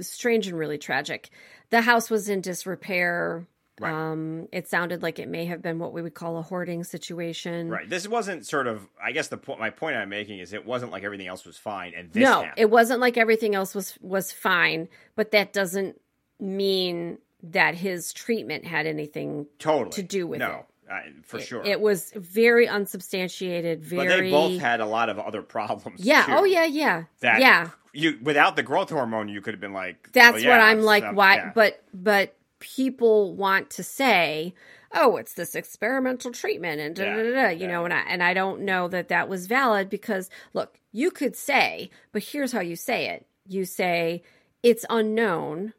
[0.02, 1.30] strange and really tragic.
[1.70, 3.48] The house was in disrepair.
[3.80, 3.92] Right.
[3.92, 7.70] Um, it sounded like it may have been what we would call a hoarding situation.
[7.70, 7.90] Right.
[7.90, 8.88] This wasn't sort of.
[9.04, 9.60] I guess the point.
[9.60, 12.42] My point I'm making is it wasn't like everything else was fine, and this no,
[12.42, 12.54] happened.
[12.58, 16.00] it wasn't like everything else was was fine, but that doesn't
[16.40, 20.92] mean that his treatment had anything totally to do with no, it.
[20.92, 21.64] I, for It- sure.
[21.64, 23.84] It was very unsubstantiated.
[23.84, 24.08] Very.
[24.08, 26.04] but they both had a lot of other problems.
[26.04, 26.26] Yeah.
[26.26, 26.32] too.
[26.34, 26.66] Oh yeah.
[26.66, 27.04] Yeah.
[27.22, 27.70] That yeah.
[27.94, 30.12] You without the growth hormone, you could have been like.
[30.14, 31.14] That's oh, yeah, what I'm like.
[31.14, 31.36] why?
[31.36, 31.52] yeah.
[31.54, 34.54] But but people want to say,
[34.94, 38.02] oh, it's this experimental treatment, and da, Yeah, da, da, da, you know, and I
[38.08, 42.52] and I don't know that that was valid because look, you could say, but here's
[42.52, 43.26] how you say it.
[43.48, 44.24] You say
[44.64, 45.74] it's unknown,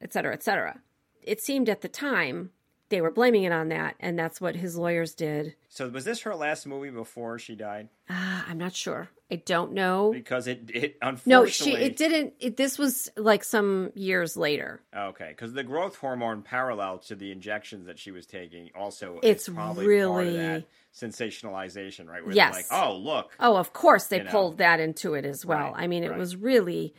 [0.00, 0.80] et cetera, et cetera.
[1.28, 2.50] It seemed at the time
[2.90, 5.54] they were blaming it on that, and that's what his lawyers did.
[5.68, 7.90] So was this her last movie before she died?
[8.08, 9.10] Ah, I'm not sure.
[9.30, 10.10] I don't know.
[10.10, 11.74] Because it it unfortunately No, she.
[11.76, 12.32] It didn't.
[12.40, 14.80] It, this was like some years later.
[14.96, 19.46] Okay, because the growth hormone parallel to the injections that she was taking also It's
[19.50, 20.64] probably part really- of that
[20.94, 22.24] sensationalization, right?
[22.24, 22.54] Where Yes.
[22.54, 24.30] like, oh look, Oh, of course they You know.
[24.30, 25.72] pulled that into it as well.
[25.72, 26.18] Right, I mean, it right.
[26.18, 26.94] was really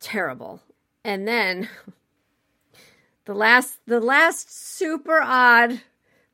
[0.00, 0.60] terrible.
[1.04, 1.68] And then
[3.24, 5.80] the last the last super odd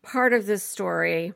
[0.02, 1.34] part of this story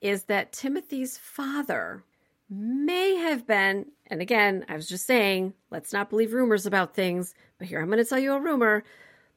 [0.00, 2.02] is that Timothy's father
[2.48, 7.34] may have been and again, I was just saying, let's not believe rumors about things,
[7.58, 8.82] but here I'm going to tell you a rumor,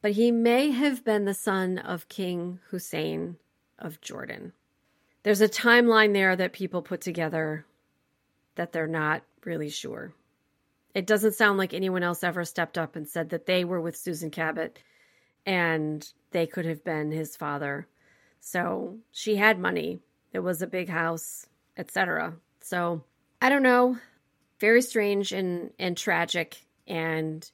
[0.01, 3.37] but he may have been the son of King Hussein
[3.77, 4.51] of Jordan.
[5.21, 7.65] There's a timeline there that people put together
[8.55, 10.13] that they're not really sure.
[10.95, 13.95] It doesn't sound like anyone else ever stepped up and said that they were with
[13.95, 14.79] Susan Cabot
[15.45, 17.87] and they could have been his father.
[18.39, 19.99] So she had money.
[20.31, 21.45] It was a big house,
[21.77, 22.33] etc.
[22.61, 23.03] So
[23.41, 23.97] I don't know.
[24.59, 26.57] Very strange and and tragic.
[26.87, 27.49] And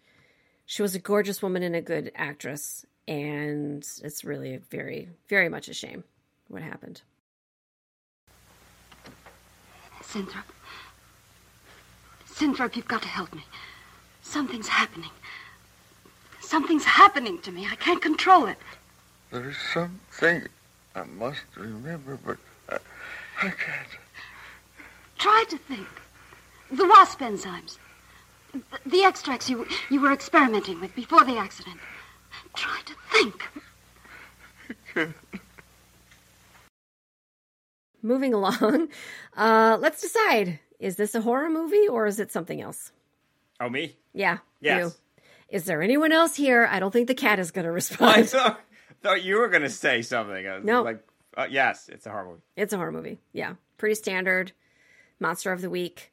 [0.66, 2.86] she was a gorgeous woman and a good actress.
[3.08, 6.04] And it's really very, very much a shame
[6.48, 7.02] what happened.
[10.04, 10.44] Zinthrop.
[12.28, 13.44] Zinthrop, you've got to help me.
[14.22, 15.12] Something's happening.
[16.50, 17.68] Something's happening to me.
[17.72, 18.58] I can't control it.
[19.30, 20.48] There's something
[20.96, 22.38] I must remember, but
[22.68, 22.78] I,
[23.38, 23.88] I can't.
[25.20, 25.88] Try to think.
[26.72, 27.78] The wasp enzymes.
[28.52, 31.78] The, the extracts you, you were experimenting with before the accident.
[32.56, 32.96] Try to
[34.96, 35.14] think.
[38.02, 38.88] Moving along,
[39.38, 42.92] uh, let's decide: is this a horror movie or is it something else?
[43.60, 43.96] oh me.
[44.14, 44.80] Yeah, Yes.
[44.80, 44.92] you.
[45.52, 46.68] Is there anyone else here?
[46.72, 48.30] I don't think the cat is going to I respond.
[48.30, 48.60] thought,
[49.02, 50.48] thought you were going to say something.
[50.48, 50.84] I No.
[50.84, 51.04] like,
[51.38, 52.42] uh, yes, it's a horror movie.
[52.56, 53.20] it's a horror movie.
[53.34, 54.52] Yeah, pretty standard.
[55.20, 56.12] Monster of the week.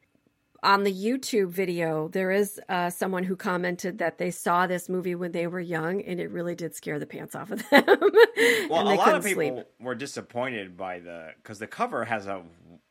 [0.62, 5.14] On the YouTube video, there is uh, someone who commented that they saw this movie
[5.14, 7.84] when they were young, and it really did scare the pants off of them.
[8.68, 9.66] Well, a lot of people sleep.
[9.78, 12.42] were disappointed by the because the cover has a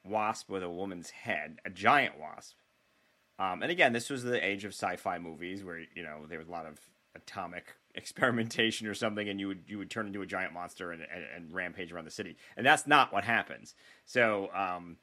[0.06, 2.56] wasp with a woman's head, a giant wasp.
[3.38, 6.48] Um, and again, this was the age of sci-fi movies where you know there was
[6.48, 6.80] a lot of
[7.16, 11.02] atomic experimentation or something, and you would you would turn into a giant monster and,
[11.02, 13.76] and, and rampage around the city, and that's not what happens.
[14.06, 14.98] So um,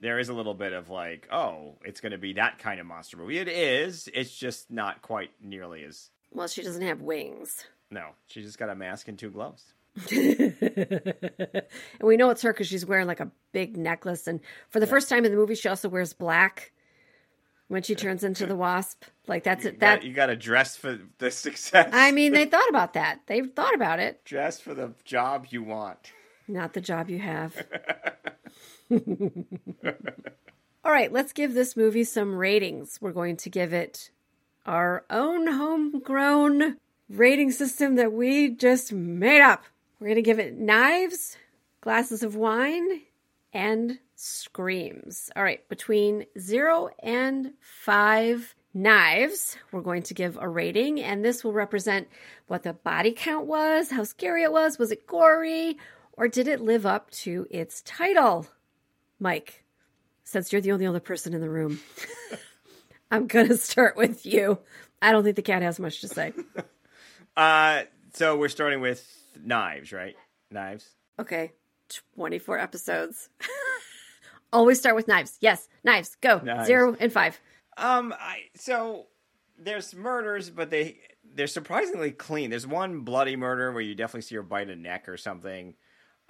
[0.00, 2.86] there is a little bit of like, oh, it's going to be that kind of
[2.86, 3.38] monster movie.
[3.38, 4.08] It is.
[4.12, 6.10] It's just not quite nearly as.
[6.32, 7.64] Well, she doesn't have wings.
[7.90, 9.72] No, she just got a mask and two gloves.
[10.10, 11.64] and
[12.02, 14.26] we know it's her because she's wearing like a big necklace.
[14.26, 16.72] And for the first time in the movie, she also wears black
[17.68, 19.04] when she turns into the wasp.
[19.26, 19.80] Like that's You it.
[19.80, 21.90] That got, you got to dress for the success.
[21.92, 23.20] I mean, they thought about that.
[23.26, 24.24] They've thought about it.
[24.24, 26.12] dress for the job you want.
[26.48, 27.66] Not the job you have.
[30.84, 32.98] All right, let's give this movie some ratings.
[33.00, 34.10] We're going to give it
[34.64, 36.76] our own homegrown
[37.08, 39.64] rating system that we just made up.
[39.98, 41.36] We're going to give it knives,
[41.80, 43.00] glasses of wine,
[43.52, 45.30] and screams.
[45.36, 51.44] All right, between zero and five knives, we're going to give a rating, and this
[51.44, 52.08] will represent
[52.46, 55.78] what the body count was, how scary it was, was it gory,
[56.12, 58.46] or did it live up to its title?
[59.20, 59.64] Mike,
[60.24, 61.80] since you're the only other person in the room,
[63.10, 64.58] I'm going to start with you.
[65.00, 66.32] I don't think the cat has much to say.
[67.36, 67.82] Uh,
[68.14, 69.06] so we're starting with
[69.44, 70.16] knives, right?
[70.50, 70.88] Knives.
[71.20, 71.52] Okay,
[72.16, 73.28] 24 episodes.
[74.56, 75.36] Always start with knives.
[75.42, 76.16] Yes, knives.
[76.22, 76.38] Go.
[76.38, 76.66] Knives.
[76.66, 77.38] Zero and five.
[77.76, 79.06] Um, I so
[79.58, 80.96] there's murders, but they
[81.34, 82.48] they're surprisingly clean.
[82.48, 85.74] There's one bloody murder where you definitely see her bite a neck or something.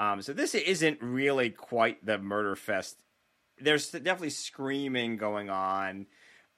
[0.01, 2.97] Um, so this isn't really quite the murder fest.
[3.61, 6.07] There's definitely screaming going on.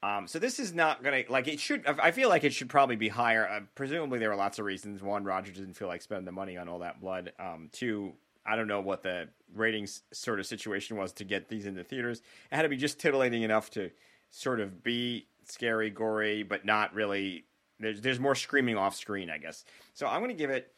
[0.03, 1.87] Um, so this is not gonna like it should.
[1.87, 3.47] I feel like it should probably be higher.
[3.47, 5.03] Uh, presumably, there were lots of reasons.
[5.03, 7.35] One, Roger didn't feel like spending the money on all that blood.
[7.39, 8.15] Um, two,
[8.49, 12.21] I don't know what the ratings sort of situation was to get these into theaters.
[12.51, 13.91] It had to be just titillating enough to
[14.31, 17.45] sort of be scary, gory, but not really.
[17.81, 19.65] There's there's more screaming off screen, I guess.
[19.95, 20.73] So I'm gonna give it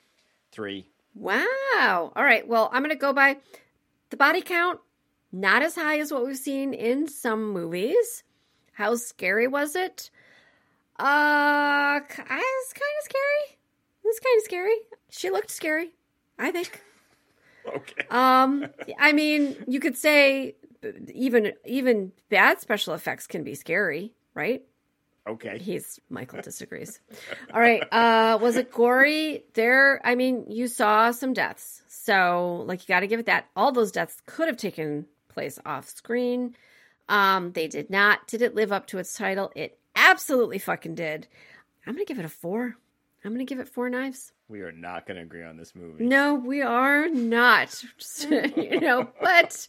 [0.53, 0.87] three.
[1.14, 2.12] Wow.
[2.14, 2.47] All right.
[2.47, 3.39] Well, I'm going to go by
[4.11, 4.81] the body count.
[5.33, 8.25] Not as high as what we've seen in some movies.
[8.73, 10.11] How scary was it?
[10.99, 13.59] Uh, it's kind of scary.
[14.03, 14.77] It was kind of scary.
[15.11, 15.93] She looked scary,
[16.39, 16.83] I think.
[17.66, 18.06] Okay.
[18.11, 18.66] Um,
[18.98, 20.56] I mean, you could say
[21.12, 24.62] even even bad special effects can be scary, right?
[25.28, 25.58] Okay.
[25.58, 27.00] He's Michael disagrees.
[27.54, 27.82] All right.
[27.92, 29.44] Uh was it gory?
[29.54, 31.82] There I mean, you saw some deaths.
[31.88, 33.48] So like you gotta give it that.
[33.54, 36.54] All those deaths could have taken place off screen.
[37.08, 38.26] Um, they did not.
[38.28, 39.50] Did it live up to its title?
[39.54, 41.26] It absolutely fucking did.
[41.86, 42.76] I'm gonna give it a four.
[43.24, 44.32] I'm gonna give it four knives.
[44.51, 46.05] We are not gonna agree on this movie.
[46.05, 47.84] No, we are not.
[48.28, 49.68] you know, but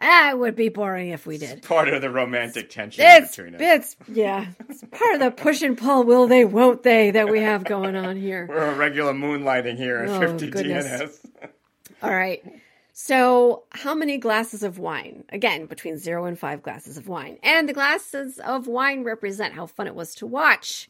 [0.00, 1.62] it would be boring if we did.
[1.62, 3.60] Part of the romantic tension It's, between us.
[3.60, 6.04] it's yeah, it's part of the push and pull.
[6.04, 6.44] Will they?
[6.44, 7.10] Won't they?
[7.10, 8.46] That we have going on here.
[8.48, 10.86] We're a regular moonlighting here at Oh, 50 goodness.
[10.86, 11.50] DNS.
[12.04, 12.44] All right.
[12.92, 15.24] So, how many glasses of wine?
[15.30, 17.38] Again, between zero and five glasses of wine.
[17.42, 20.88] And the glasses of wine represent how fun it was to watch.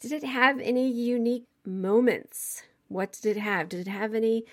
[0.00, 2.62] Did it have any unique moments?
[2.94, 3.68] What did it have?
[3.68, 4.44] Did it have any,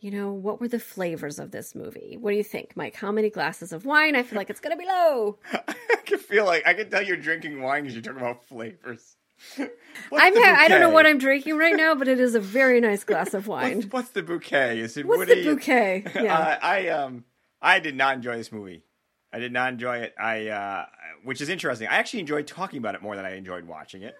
[0.00, 2.16] you know, what were the flavors of this movie?
[2.18, 2.96] What do you think, Mike?
[2.96, 4.16] How many glasses of wine?
[4.16, 5.38] I feel like it's going to be low.
[5.52, 5.74] I
[6.06, 9.16] can feel like I can tell you're drinking wine because you're talking about flavors.
[9.58, 9.68] I'm
[10.10, 13.04] ha- I don't know what I'm drinking right now, but it is a very nice
[13.04, 13.76] glass of wine.
[13.76, 14.80] What's, what's the bouquet?
[14.80, 15.44] Is it What's woody?
[15.44, 16.04] the bouquet?
[16.14, 16.38] Yeah.
[16.38, 17.24] Uh, I um
[17.60, 18.82] I did not enjoy this movie.
[19.30, 20.14] I did not enjoy it.
[20.18, 20.86] I uh,
[21.24, 21.86] which is interesting.
[21.88, 24.14] I actually enjoyed talking about it more than I enjoyed watching it.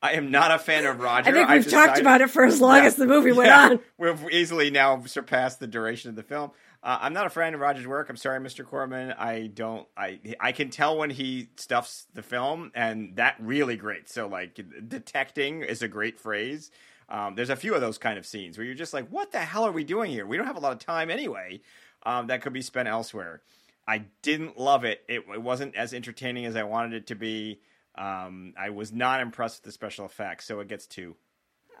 [0.00, 1.28] I am not a fan of Roger.
[1.30, 2.84] I think I've we've talked decided- about it for as long Yeah.
[2.84, 3.68] as the movie went Yeah.
[3.70, 3.80] on.
[3.98, 6.52] We've easily now surpassed the duration of the film.
[6.84, 8.08] Uh, I'm not a fan of Roger's work.
[8.08, 8.64] I'm sorry, Mr.
[8.64, 9.10] Corman.
[9.18, 9.88] I don't.
[9.96, 14.08] I I can tell when he stuffs the film, and that really great.
[14.08, 16.70] So like detecting is a great phrase.
[17.08, 19.38] Um, there's a few of those kind of scenes where you're just like, what the
[19.40, 20.26] hell are we doing here?
[20.26, 21.60] We don't have a lot of time anyway.
[22.04, 23.40] Um, that could be spent elsewhere.
[23.88, 25.02] I didn't love it.
[25.08, 25.24] it.
[25.32, 27.60] It wasn't as entertaining as I wanted it to be.
[27.98, 31.16] Um, I was not impressed with the special effects, so it gets two.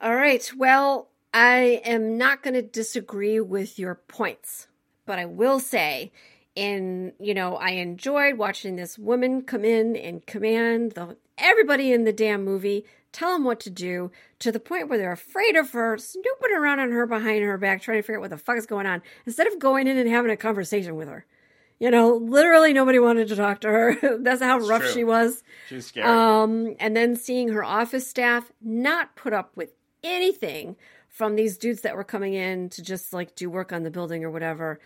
[0.02, 0.50] All right.
[0.56, 4.66] Well, I am not going to disagree with your points,
[5.06, 6.10] but I will say,
[6.56, 12.02] in you know, I enjoyed watching this woman come in and command the everybody in
[12.02, 14.10] the damn movie, tell them what to do,
[14.40, 17.80] to the point where they're afraid of her, snooping around on her behind her back,
[17.80, 20.08] trying to figure out what the fuck is going on, instead of going in and
[20.08, 21.24] having a conversation with her.
[21.78, 24.18] You know, literally nobody wanted to talk to her.
[24.20, 24.92] That's how rough true.
[24.92, 25.42] she was.
[25.68, 26.06] She was scary.
[26.06, 29.70] Um, and then seeing her office staff not put up with
[30.02, 30.76] anything
[31.08, 34.24] from these dudes that were coming in to just like do work on the building
[34.24, 34.80] or whatever.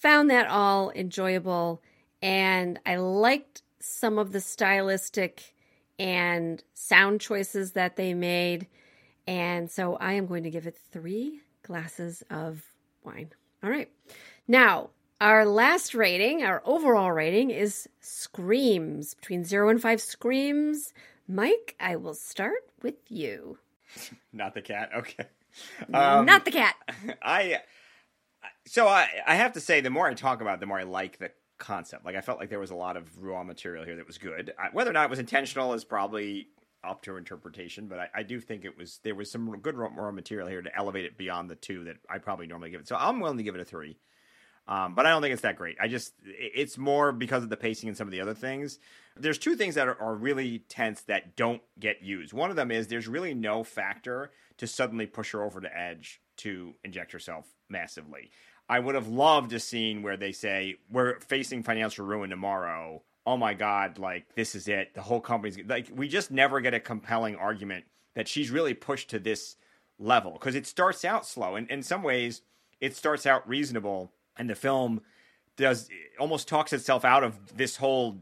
[0.00, 1.82] Found that all enjoyable.
[2.22, 5.54] And I liked some of the stylistic
[5.98, 8.68] and sound choices that they made.
[9.26, 12.64] And so I am going to give it three glasses of
[13.04, 13.30] wine.
[13.62, 13.90] All right.
[14.48, 14.90] Now,
[15.20, 19.14] our last rating, our overall rating is screams.
[19.14, 20.92] Between zero and five screams.
[21.28, 23.58] Mike, I will start with you.
[24.32, 24.90] Not the cat.
[24.96, 25.26] Okay.
[25.92, 26.74] Um, Not the cat.
[27.22, 27.58] I.
[28.66, 30.84] So I I have to say, the more I talk about, it, the more I
[30.84, 32.04] like the concept.
[32.04, 34.52] Like I felt like there was a lot of raw material here that was good.
[34.58, 36.48] I, whether or not it was intentional is probably
[36.82, 39.90] up to interpretation, but I, I do think it was there was some good raw,
[39.94, 42.88] raw material here to elevate it beyond the two that I probably normally give it.
[42.88, 43.98] So I'm willing to give it a three.
[44.70, 45.76] Um, but I don't think it's that great.
[45.80, 48.78] I just it's more because of the pacing and some of the other things.
[49.16, 52.32] There's two things that are, are really tense that don't get used.
[52.32, 56.20] One of them is there's really no factor to suddenly push her over the edge
[56.38, 58.30] to inject herself massively.
[58.68, 63.02] I would have loved a scene where they say we're facing financial ruin tomorrow.
[63.26, 64.94] Oh my god, like this is it.
[64.94, 69.10] The whole company's like we just never get a compelling argument that she's really pushed
[69.10, 69.56] to this
[69.98, 72.42] level because it starts out slow and in some ways
[72.80, 75.02] it starts out reasonable and the film
[75.56, 75.88] does
[76.18, 78.18] almost talks itself out of this whole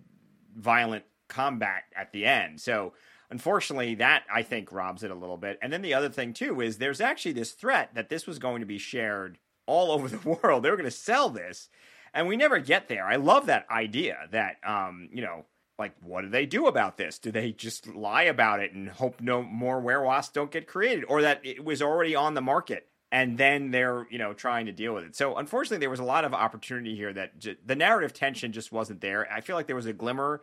[0.57, 2.61] violent combat at the end.
[2.61, 2.93] So
[3.31, 5.59] unfortunately that i think robs it a little bit.
[5.63, 8.61] And then the other thing too is there's actually this threat that this was going
[8.61, 10.63] to be shared all over the world.
[10.63, 11.69] They were going to sell this
[12.13, 13.05] and we never get there.
[13.05, 15.45] I love that idea that um you know
[15.79, 17.21] like what do they do about this?
[17.21, 21.23] Do they just lie about it and hope no more werewolves don't get created or
[21.23, 24.95] that it was already on the market and then they're you know trying to deal
[24.95, 28.13] with it so unfortunately there was a lot of opportunity here that j- the narrative
[28.13, 30.41] tension just wasn't there i feel like there was a glimmer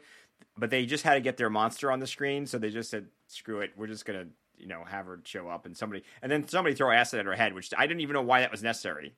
[0.58, 3.08] but they just had to get their monster on the screen, so they just said,
[3.28, 6.48] "Screw it, we're just gonna." You know, have her show up and somebody, and then
[6.48, 9.14] somebody throw acid at her head, which I didn't even know why that was necessary.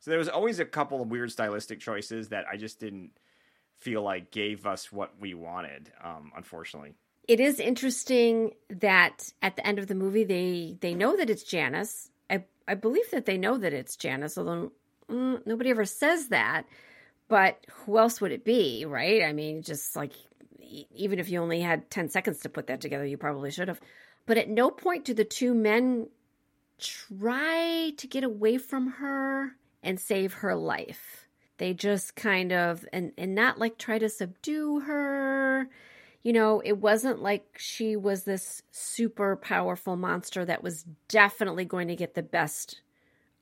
[0.00, 3.12] So there was always a couple of weird stylistic choices that I just didn't
[3.78, 5.92] feel like gave us what we wanted.
[6.02, 6.94] Um, unfortunately,
[7.28, 11.44] it is interesting that at the end of the movie they they know that it's
[11.44, 12.10] Janice.
[12.30, 14.72] I I believe that they know that it's Janice, although
[15.10, 16.64] mm, nobody ever says that.
[17.28, 19.22] But who else would it be, right?
[19.22, 20.12] I mean, just like
[20.94, 23.80] even if you only had 10 seconds to put that together, you probably should have.
[24.26, 26.08] But at no point do the two men
[26.78, 31.26] try to get away from her and save her life.
[31.58, 35.68] They just kind of and and not like try to subdue her.
[36.22, 41.88] You know, it wasn't like she was this super powerful monster that was definitely going
[41.88, 42.82] to get the best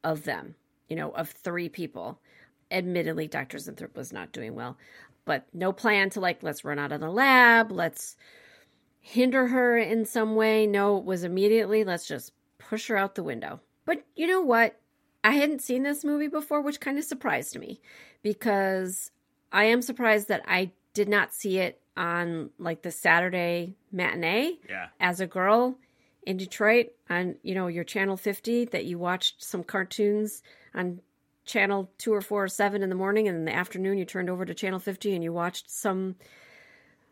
[0.04, 0.54] of them,
[0.88, 2.20] you know, of three people.
[2.70, 3.58] Admittedly, Dr.
[3.58, 4.76] Zinthrop was not doing well,
[5.24, 8.16] but no plan to like, let's run out of the lab, let's
[9.00, 10.66] hinder her in some way.
[10.66, 13.60] No, it was immediately, let's just push her out the window.
[13.84, 14.78] But you know what?
[15.24, 17.80] I hadn't seen this movie before, which kind of surprised me
[18.22, 19.10] because
[19.50, 24.86] I am surprised that I did not see it on like the Saturday matinee yeah.
[25.00, 25.76] as a girl
[26.22, 30.42] in Detroit on, you know, your channel 50 that you watched some cartoons
[30.74, 31.00] on
[31.44, 34.30] channel 2 or 4 or 7 in the morning and in the afternoon you turned
[34.30, 36.14] over to channel 50 and you watched some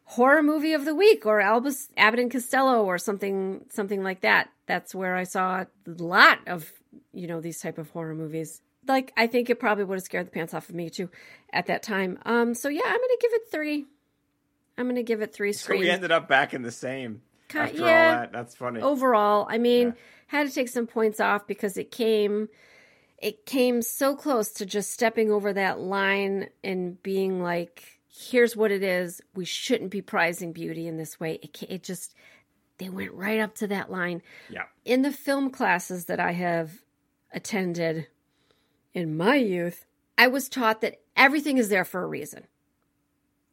[0.05, 4.51] horror movie of the week or Albus Abbott and Costello or something something like that.
[4.67, 6.71] That's where I saw a lot of,
[7.13, 8.63] you know, these type of horror movies.
[8.87, 11.11] Like I think it probably would have scared the pants off of me too
[11.53, 12.21] at that time.
[12.25, 13.87] Um so yeah, I'm going to give it 3.
[14.79, 15.81] I'm going to give it 3 so screens.
[15.81, 17.85] we ended up back in the same Ki- after yeah.
[17.85, 18.33] all that.
[18.33, 18.81] That's funny.
[18.81, 19.93] overall i mean Yeah.
[20.27, 22.49] had to take some points off because it came
[23.19, 28.71] it came so close to just stepping over that line and being like here's what
[28.71, 32.15] it is we shouldn't be prizing beauty in this way it, it just
[32.79, 34.21] they went right up to that line
[34.51, 34.65] yeah.
[34.85, 36.73] in the film classes that i have
[37.33, 38.07] attended
[38.93, 39.85] in my youth
[40.19, 42.45] i was taught that everything is there for a reason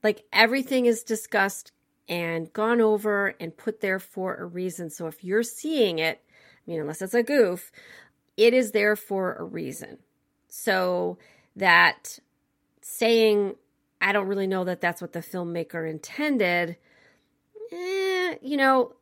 [0.03, 1.71] like everything is discussed
[2.09, 4.89] and gone over and put there for a reason.
[4.89, 6.21] So if you're seeing it,
[6.67, 7.71] I mean, unless it's a goof,
[8.35, 9.99] it is there for a reason.
[10.49, 11.17] So
[11.55, 12.19] that
[12.81, 13.55] saying,
[14.01, 16.77] I don't really know that that's what the filmmaker intended,
[17.71, 18.95] eh, you know,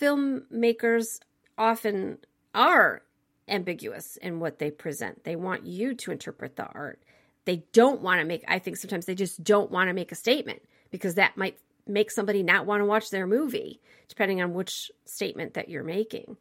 [0.00, 1.20] filmmakers
[1.58, 2.18] often
[2.54, 3.02] are
[3.48, 5.24] ambiguous in what they present.
[5.24, 7.02] They want you to interpret the art.
[7.44, 10.16] They don't want to make, I think sometimes they just don't want to make a
[10.16, 14.90] statement because that might make somebody not want to watch their movie, depending on which
[15.04, 16.36] statement that you're making.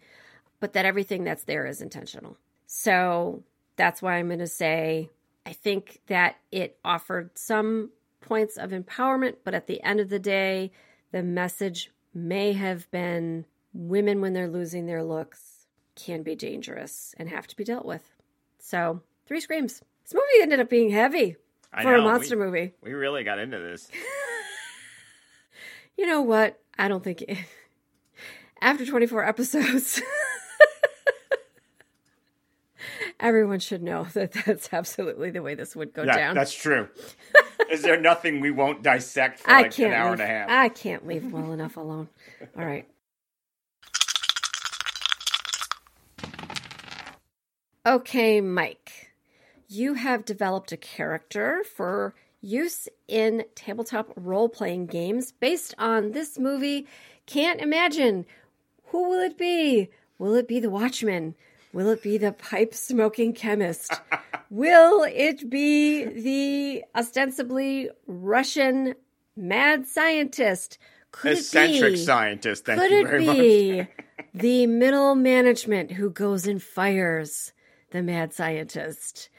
[0.59, 2.37] But that everything that's there is intentional.
[2.67, 3.43] So
[3.77, 5.09] that's why I'm going to say
[5.45, 7.91] I think that it offered some
[8.21, 10.71] points of empowerment, but at the end of the day,
[11.11, 17.29] the message may have been women, when they're losing their looks, can be dangerous and
[17.29, 18.03] have to be dealt with.
[18.59, 19.81] So, three screams.
[20.09, 21.35] This movie ended up being heavy
[21.71, 22.73] I for a monster we, movie.
[22.81, 23.89] We really got into this.
[25.97, 26.57] You know what?
[26.77, 27.37] I don't think it,
[28.61, 30.01] after 24 episodes,
[33.19, 36.35] everyone should know that that's absolutely the way this would go yeah, down.
[36.35, 36.87] that's true.
[37.69, 40.25] Is there nothing we won't dissect for I like can't an hour leave, and a
[40.25, 40.49] half?
[40.49, 42.07] I can't leave well enough alone.
[42.57, 42.87] All right.
[47.85, 49.08] Okay, Mike.
[49.71, 56.39] You have developed a character for use in tabletop role playing games based on this
[56.39, 56.87] movie.
[57.27, 58.25] Can't imagine.
[58.87, 59.91] Who will it be?
[60.17, 61.35] Will it be the Watchman?
[61.71, 63.93] Will it be the pipe smoking chemist?
[64.49, 68.95] will it be the ostensibly Russian
[69.37, 70.79] mad scientist?
[71.11, 72.03] Could Eccentric it be?
[72.05, 72.65] scientist.
[72.65, 73.87] Thank Could you it very be much.
[74.33, 77.53] the middle management who goes and fires
[77.91, 79.29] the mad scientist?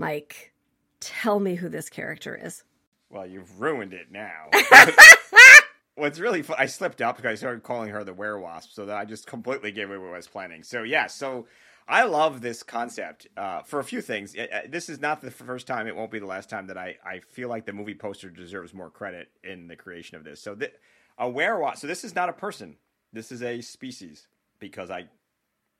[0.00, 0.52] Mike,
[1.00, 2.64] tell me who this character is.
[3.10, 4.46] Well, you've ruined it now.
[5.94, 8.96] What's really fun, I slipped up because I started calling her the werewasp, so that
[8.96, 10.62] I just completely gave away what I was planning.
[10.62, 11.46] So, yeah, so
[11.86, 14.34] I love this concept uh, for a few things.
[14.34, 16.96] Uh, This is not the first time, it won't be the last time that I,
[17.04, 20.40] I feel like the movie poster deserves more credit in the creation of this.
[20.40, 20.72] So, th-
[21.18, 22.76] a werewasp, so this is not a person,
[23.12, 24.28] this is a species
[24.60, 25.08] because I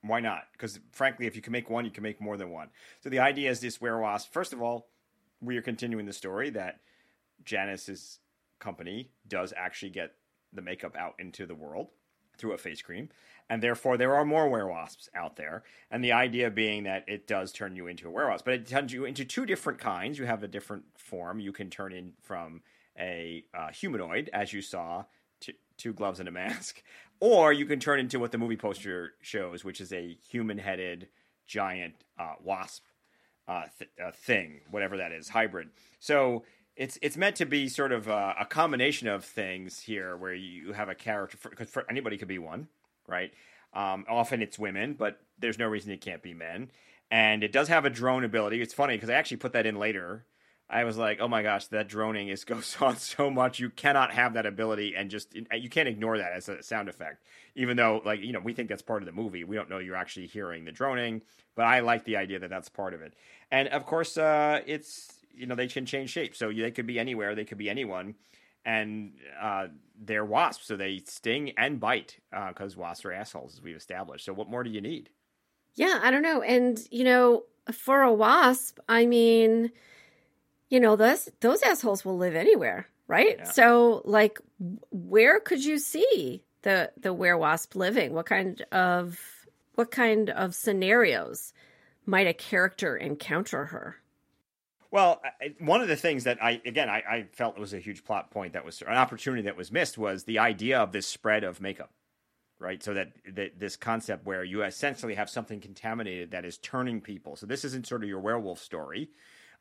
[0.02, 0.44] why not?
[0.52, 2.68] Because frankly, if you can make one, you can make more than one.
[3.02, 4.32] So the idea is this werewasp.
[4.32, 4.88] First of all,
[5.40, 6.80] we are continuing the story that
[7.44, 8.18] Janice's
[8.58, 10.14] company does actually get
[10.52, 11.88] the makeup out into the world
[12.36, 13.08] through a face cream,
[13.50, 15.62] and therefore there are more werewasps out there.
[15.90, 18.92] And the idea being that it does turn you into a werewolf, but it turns
[18.92, 20.18] you into two different kinds.
[20.18, 21.40] You have a different form.
[21.40, 22.62] You can turn in from
[22.98, 25.04] a uh, humanoid, as you saw,
[25.76, 26.82] two gloves and a mask,
[27.20, 31.08] or you can turn into what the movie poster shows, which is a human-headed
[31.46, 32.84] giant uh, wasp
[33.48, 35.68] uh, th- uh, thing, whatever that is, hybrid.
[35.98, 36.44] So
[36.76, 40.72] it's it's meant to be sort of a, a combination of things here, where you
[40.72, 42.68] have a character because anybody could be one,
[43.08, 43.32] right?
[43.72, 46.70] Um, often it's women, but there's no reason it can't be men.
[47.10, 48.60] And it does have a drone ability.
[48.62, 50.26] It's funny because I actually put that in later.
[50.70, 53.58] I was like, oh my gosh, that droning is goes on so much.
[53.58, 57.24] You cannot have that ability and just you can't ignore that as a sound effect.
[57.54, 59.44] Even though, like you know, we think that's part of the movie.
[59.44, 61.22] We don't know you're actually hearing the droning,
[61.56, 63.14] but I like the idea that that's part of it.
[63.50, 66.98] And of course, uh, it's you know they can change shape, so they could be
[66.98, 68.14] anywhere, they could be anyone,
[68.64, 69.68] and uh,
[70.00, 74.24] they're wasps, so they sting and bite because uh, wasps are assholes, as we've established.
[74.24, 75.10] So what more do you need?
[75.74, 76.42] Yeah, I don't know.
[76.42, 79.72] And you know, for a wasp, I mean,
[80.70, 83.36] you know, those those assholes will live anywhere, right?
[83.38, 83.44] Yeah.
[83.44, 84.40] So, like,
[84.90, 88.14] where could you see the the werewasp living?
[88.14, 89.20] What kind of
[89.74, 91.52] what kind of scenarios
[92.06, 93.96] might a character encounter her?
[94.92, 95.22] Well,
[95.58, 98.54] one of the things that I again I, I, felt was a huge plot point
[98.54, 101.90] that was an opportunity that was missed was the idea of this spread of makeup,
[102.58, 102.82] right?
[102.82, 107.36] So that, that this concept where you essentially have something contaminated that is turning people.
[107.36, 109.10] So this isn't sort of your werewolf story.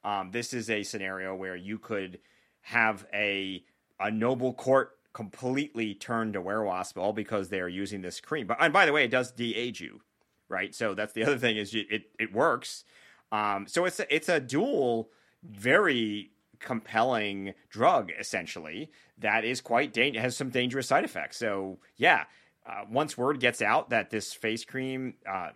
[0.03, 2.19] Um, this is a scenario where you could
[2.61, 3.63] have a
[3.99, 8.47] a noble court completely turned to werewasp all because they are using this cream.
[8.47, 10.01] But and by the way, it does de-age you,
[10.47, 10.73] right?
[10.73, 12.84] So that's the other thing is you, it it works.
[13.31, 15.09] Um, so it's a, it's a dual
[15.43, 22.26] very compelling drug essentially that is quite has some dangerous side effects so yeah
[22.67, 25.49] uh, once word gets out that this face cream uh,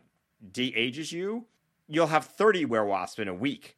[0.51, 1.45] de-ages you
[1.87, 3.75] you'll have 30 werewasps in a week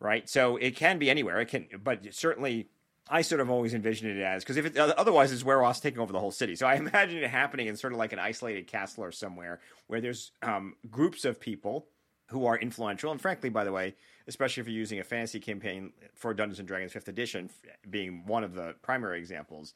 [0.00, 2.68] right so it can be anywhere it can but certainly
[3.10, 6.12] I sort of always envisioned it as because if it, otherwise it's werewolves taking over
[6.12, 6.56] the whole city.
[6.56, 10.00] So I imagine it happening in sort of like an isolated castle or somewhere where
[10.00, 11.86] there's um, groups of people
[12.28, 13.10] who are influential.
[13.10, 13.94] And frankly, by the way,
[14.26, 17.48] especially if you're using a fantasy campaign for Dungeons and Dragons Fifth Edition,
[17.88, 19.72] being one of the primary examples,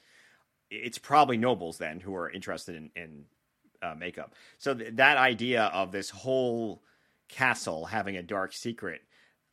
[0.70, 3.24] it's probably nobles then who are interested in, in
[3.82, 4.34] uh, makeup.
[4.58, 6.82] So th- that idea of this whole
[7.28, 9.00] castle having a dark secret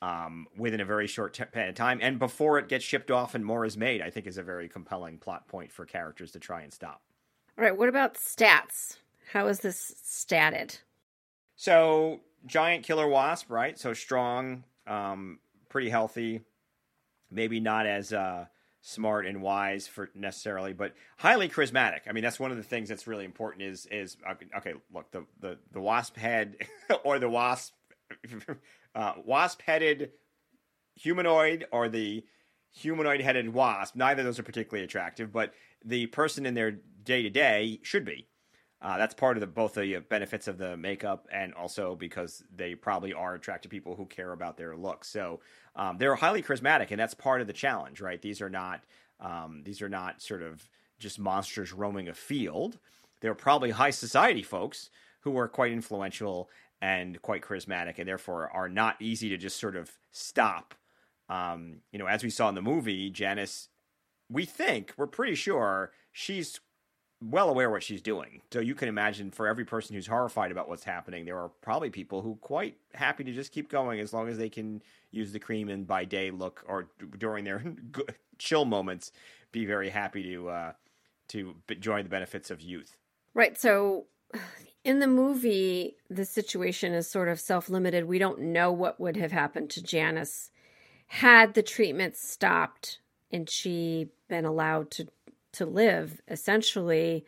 [0.01, 3.65] um, within a very short t- time and before it gets shipped off and more
[3.65, 6.71] is made, I think is a very compelling plot point for characters to try and
[6.71, 7.01] stop.
[7.57, 8.97] All right, what about stats?
[9.34, 10.80] How is this statted?
[11.55, 13.77] So giant killer wasp, right?
[13.77, 16.41] So strong, um, pretty healthy,
[17.30, 18.45] maybe not as uh,
[18.81, 22.01] smart and wise for necessarily, but highly charismatic.
[22.07, 23.63] I mean, that's one of the things that's really important.
[23.63, 24.17] Is is
[24.57, 24.73] okay?
[24.93, 26.55] Look, the the the wasp head
[27.03, 27.73] or the wasp
[28.95, 30.11] uh, wasp headed
[30.95, 32.23] humanoid or the
[32.72, 33.95] humanoid headed wasp.
[33.95, 35.53] Neither of those are particularly attractive, but
[35.84, 36.72] the person in their
[37.03, 38.27] day to day should be.
[38.81, 42.76] Uh, that's part of the both the benefits of the makeup and also because they
[42.76, 45.10] probably are attracted to people who care about their looks.
[45.10, 45.41] So
[45.76, 48.22] um, they're highly charismatic, and that's part of the challenge, right?
[48.22, 48.81] These are not
[49.19, 52.77] um, these are not sort of just monsters roaming a field.
[53.19, 54.90] They're probably high society folks
[55.22, 56.49] who are quite influential
[56.81, 60.73] and quite charismatic, and therefore are not easy to just sort of stop.
[61.30, 63.69] Um, you know, as we saw in the movie, Janice,
[64.30, 66.60] we think we're pretty sure she's
[67.22, 68.41] well aware what she's doing.
[68.51, 71.89] So you can imagine for every person who's horrified about what's happening, there are probably
[71.89, 74.81] people who quite happy to just keep going as long as they can
[75.11, 76.88] use the cream and by day look or
[77.18, 77.64] during their
[78.38, 79.11] chill moments
[79.51, 80.72] be very happy to uh,
[81.27, 82.97] to enjoy the benefits of youth.
[83.34, 83.60] Right.
[83.60, 84.06] So
[84.84, 88.06] in the movie, the situation is sort of self limited.
[88.06, 90.51] We don't know what would have happened to Janice
[91.07, 92.99] had the treatment stopped
[93.31, 95.07] and she been allowed to
[95.51, 97.26] to live essentially.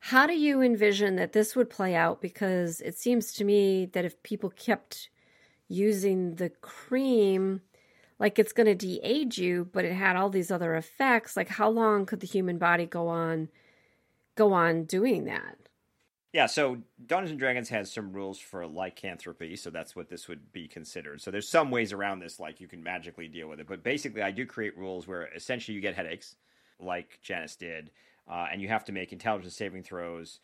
[0.00, 2.20] How do you envision that this would play out?
[2.20, 5.08] Because it seems to me that if people kept
[5.68, 7.60] using the cream
[8.18, 11.36] like it's going to de-age you but it had all these other effects.
[11.36, 13.48] Like how long could the human body go on
[14.34, 15.56] go on doing that
[16.32, 20.50] yeah, so Dungeons and Dragons has some rules for lycanthropy, so that's what this would
[20.50, 21.20] be considered.
[21.20, 23.66] So there's some ways around this, like you can magically deal with it.
[23.66, 26.36] But basically, I do create rules where essentially you get headaches,
[26.80, 27.90] like Janice did,
[28.30, 30.40] uh, and you have to make intelligence saving throws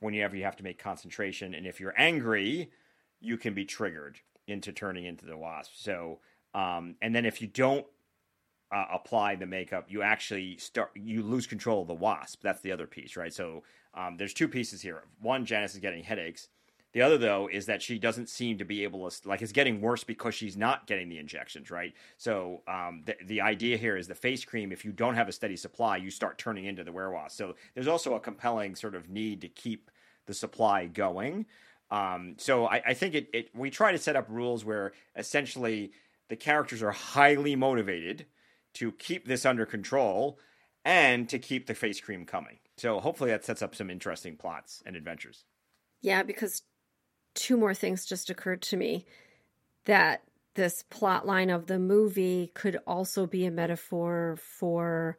[0.00, 1.54] whenever you have to make concentration.
[1.54, 2.70] And if you're angry,
[3.20, 5.72] you can be triggered into turning into the wasp.
[5.76, 6.18] So,
[6.54, 7.86] um, and then if you don't
[8.70, 12.42] uh, apply the makeup, you actually start you lose control of the wasp.
[12.42, 13.32] That's the other piece, right?
[13.32, 13.62] So
[13.94, 15.02] um, there's two pieces here.
[15.20, 16.48] One, Janice is getting headaches.
[16.92, 19.80] The other, though, is that she doesn't seem to be able to, like, it's getting
[19.80, 21.94] worse because she's not getting the injections, right?
[22.18, 25.32] So, um, the, the idea here is the face cream, if you don't have a
[25.32, 27.32] steady supply, you start turning into the werewolf.
[27.32, 29.90] So, there's also a compelling sort of need to keep
[30.26, 31.46] the supply going.
[31.90, 35.92] Um, so, I, I think it, it, we try to set up rules where essentially
[36.28, 38.26] the characters are highly motivated
[38.74, 40.38] to keep this under control
[40.84, 42.58] and to keep the face cream coming.
[42.76, 45.44] So, hopefully, that sets up some interesting plots and adventures.
[46.00, 46.62] Yeah, because
[47.34, 49.04] two more things just occurred to me
[49.84, 50.22] that
[50.54, 55.16] this plot line of the movie could also be a metaphor for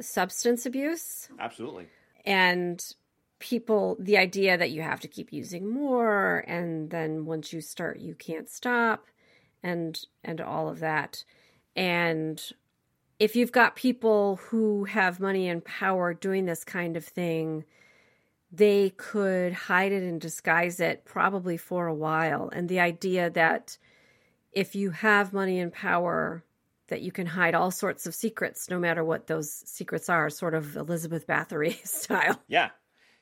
[0.00, 1.88] substance abuse Absolutely.
[2.24, 2.94] and
[3.38, 7.98] people the idea that you have to keep using more and then once you start
[7.98, 9.06] you can't stop
[9.62, 11.24] and and all of that
[11.74, 12.52] and
[13.18, 17.64] if you've got people who have money and power doing this kind of thing
[18.52, 22.50] they could hide it and disguise it probably for a while.
[22.50, 23.78] And the idea that
[24.52, 26.44] if you have money and power,
[26.88, 30.52] that you can hide all sorts of secrets, no matter what those secrets are, sort
[30.52, 32.40] of Elizabeth Bathory style.
[32.46, 32.70] Yeah.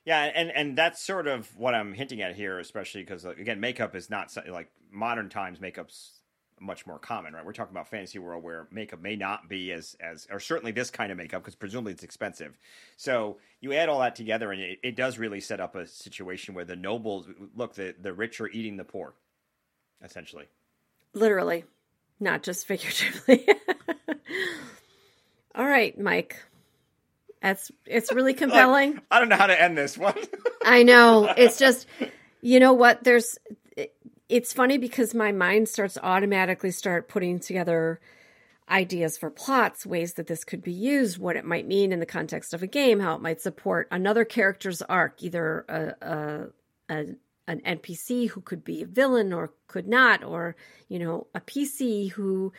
[0.07, 3.61] Yeah, and and that's sort of what I'm hinting at here, especially because uh, again,
[3.61, 5.61] makeup is not like modern times.
[5.61, 6.20] Makeup's
[6.61, 7.45] much more common, right?
[7.45, 10.91] We're talking about fantasy world where makeup may not be as as or certainly this
[10.91, 12.57] kind of makeup because presumably it's expensive.
[12.97, 16.55] So you add all that together, and it, it does really set up a situation
[16.55, 17.27] where the nobles
[17.57, 19.15] look the the rich are eating the poor,
[20.05, 20.45] essentially.
[21.15, 21.65] Literally,
[22.21, 23.49] not just figuratively.
[25.55, 26.37] all right, Mike.
[27.43, 28.95] That's it's really compelling.
[28.95, 30.15] Like, I don't know how to end this one.
[30.65, 31.33] I know.
[31.37, 31.87] It's just
[32.43, 33.05] you know what?
[33.05, 33.39] There's
[34.31, 38.01] it's funny because my mind starts automatically start putting together
[38.71, 42.07] ideas for plots, ways that this could be used, what it might mean in the
[42.07, 47.05] context of a game, how it might support another character's arc, either a, a, a
[47.49, 50.55] an NPC who could be a villain or could not, or
[50.89, 52.53] you know, a PC who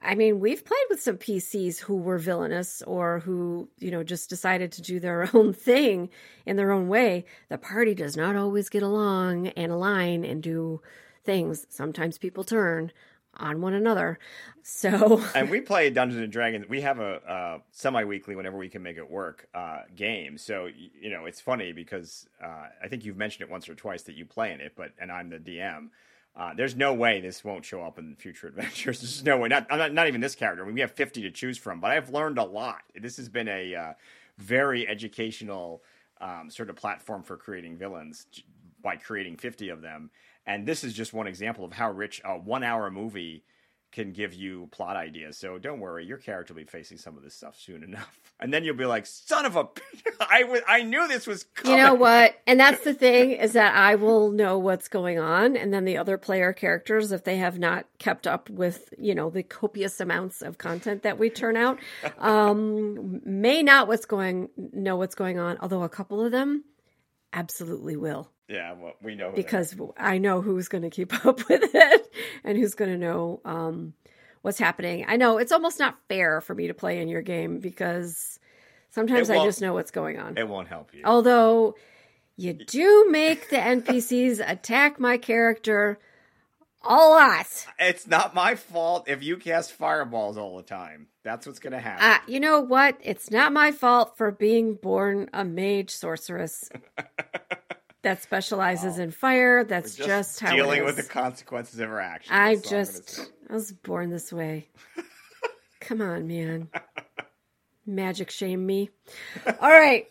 [0.00, 4.30] I mean, we've played with some PCs who were villainous or who, you know, just
[4.30, 6.10] decided to do their own thing
[6.46, 7.24] in their own way.
[7.48, 10.80] The party does not always get along and align and do
[11.28, 11.66] things.
[11.68, 12.90] Sometimes people turn
[13.36, 14.18] on one another.
[14.62, 16.66] So, and we play Dungeons and Dragons.
[16.66, 20.38] We have a semi-weekly, whenever we can make it work, uh, game.
[20.38, 24.04] So you know, it's funny because uh, I think you've mentioned it once or twice
[24.04, 25.90] that you play in it, but and I'm the DM.
[26.34, 29.00] Uh, there's no way this won't show up in future adventures.
[29.00, 29.48] There's no way.
[29.48, 30.62] Not, not, not even this character.
[30.62, 32.84] I mean, we have 50 to choose from, but I've learned a lot.
[32.98, 33.92] This has been a uh,
[34.38, 35.82] very educational
[36.22, 38.26] um, sort of platform for creating villains
[38.82, 40.10] by creating 50 of them
[40.48, 43.44] and this is just one example of how rich a one hour movie
[43.92, 45.36] can give you plot ideas.
[45.38, 48.18] So don't worry, your character will be facing some of this stuff soon enough.
[48.40, 49.68] And then you'll be like, son of a,
[50.20, 51.78] I, w- I knew this was coming.
[51.78, 52.34] You know what?
[52.46, 55.54] And that's the thing is that I will know what's going on.
[55.54, 59.28] And then the other player characters, if they have not kept up with, you know,
[59.28, 61.78] the copious amounts of content that we turn out,
[62.18, 65.58] um, may not what's going, know what's going on.
[65.60, 66.64] Although a couple of them
[67.34, 68.30] absolutely will.
[68.48, 72.14] Yeah, well, we know because I know who's going to keep up with it
[72.44, 73.92] and who's going to know um,
[74.42, 75.04] what's happening.
[75.06, 78.40] I know it's almost not fair for me to play in your game because
[78.90, 80.38] sometimes I just know what's going on.
[80.38, 81.02] It won't help you.
[81.04, 81.74] Although
[82.36, 85.98] you do make the NPCs attack my character
[86.82, 87.66] a lot.
[87.78, 91.08] It's not my fault if you cast fireballs all the time.
[91.22, 92.04] That's what's going to happen.
[92.04, 92.96] Uh, you know what?
[93.02, 96.70] It's not my fault for being born a mage sorceress.
[98.02, 99.64] that specializes in fire.
[99.64, 102.30] That's just, just, how dealing with the consequences of her actions.
[102.32, 104.68] I just I was born this way.
[105.80, 106.68] Come on, man.
[107.86, 108.90] Magic shame me.
[109.60, 110.08] All right.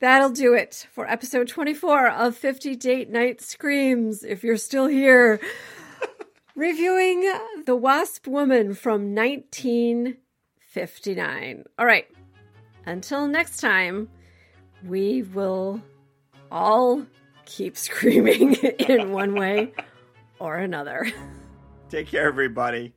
[0.00, 4.22] That'll do it for episode 24 of 50 Date Night Screams.
[4.22, 5.40] If you're still here,
[6.54, 7.28] reviewing
[7.66, 11.64] The Wasp Woman from 1959.
[11.78, 12.06] All right.
[12.86, 14.08] Until next time,
[14.84, 15.82] we will
[16.50, 17.06] all
[17.46, 19.72] keep screaming in one way
[20.38, 21.06] or another.
[21.88, 22.92] Take care, everybody.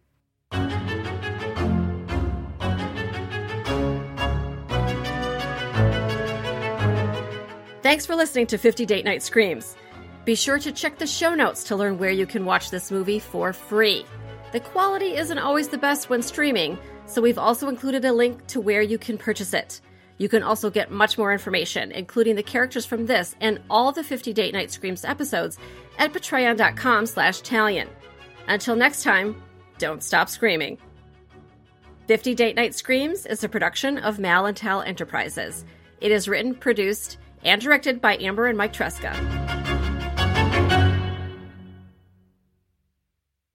[7.82, 9.76] Thanks for listening to 50 Date Night Screams.
[10.24, 13.20] Be sure to check the show notes to learn where you can watch this movie
[13.20, 14.06] for free.
[14.52, 18.62] The quality isn't always the best when streaming, so we've also included a link to
[18.62, 19.82] where you can purchase it.
[20.22, 24.04] You can also get much more information, including the characters from this and all the
[24.04, 25.58] 50 Date Night Screams episodes
[25.98, 27.88] at patreon.com slash Talien.
[28.48, 29.42] Until next time,
[29.80, 30.78] don't stop screaming.
[32.08, 35.66] 50 Date Night Screams is a production of Mal and Tal Enterprises.
[36.02, 39.41] It is written, produced, and directed by Amber and Mike Tresca.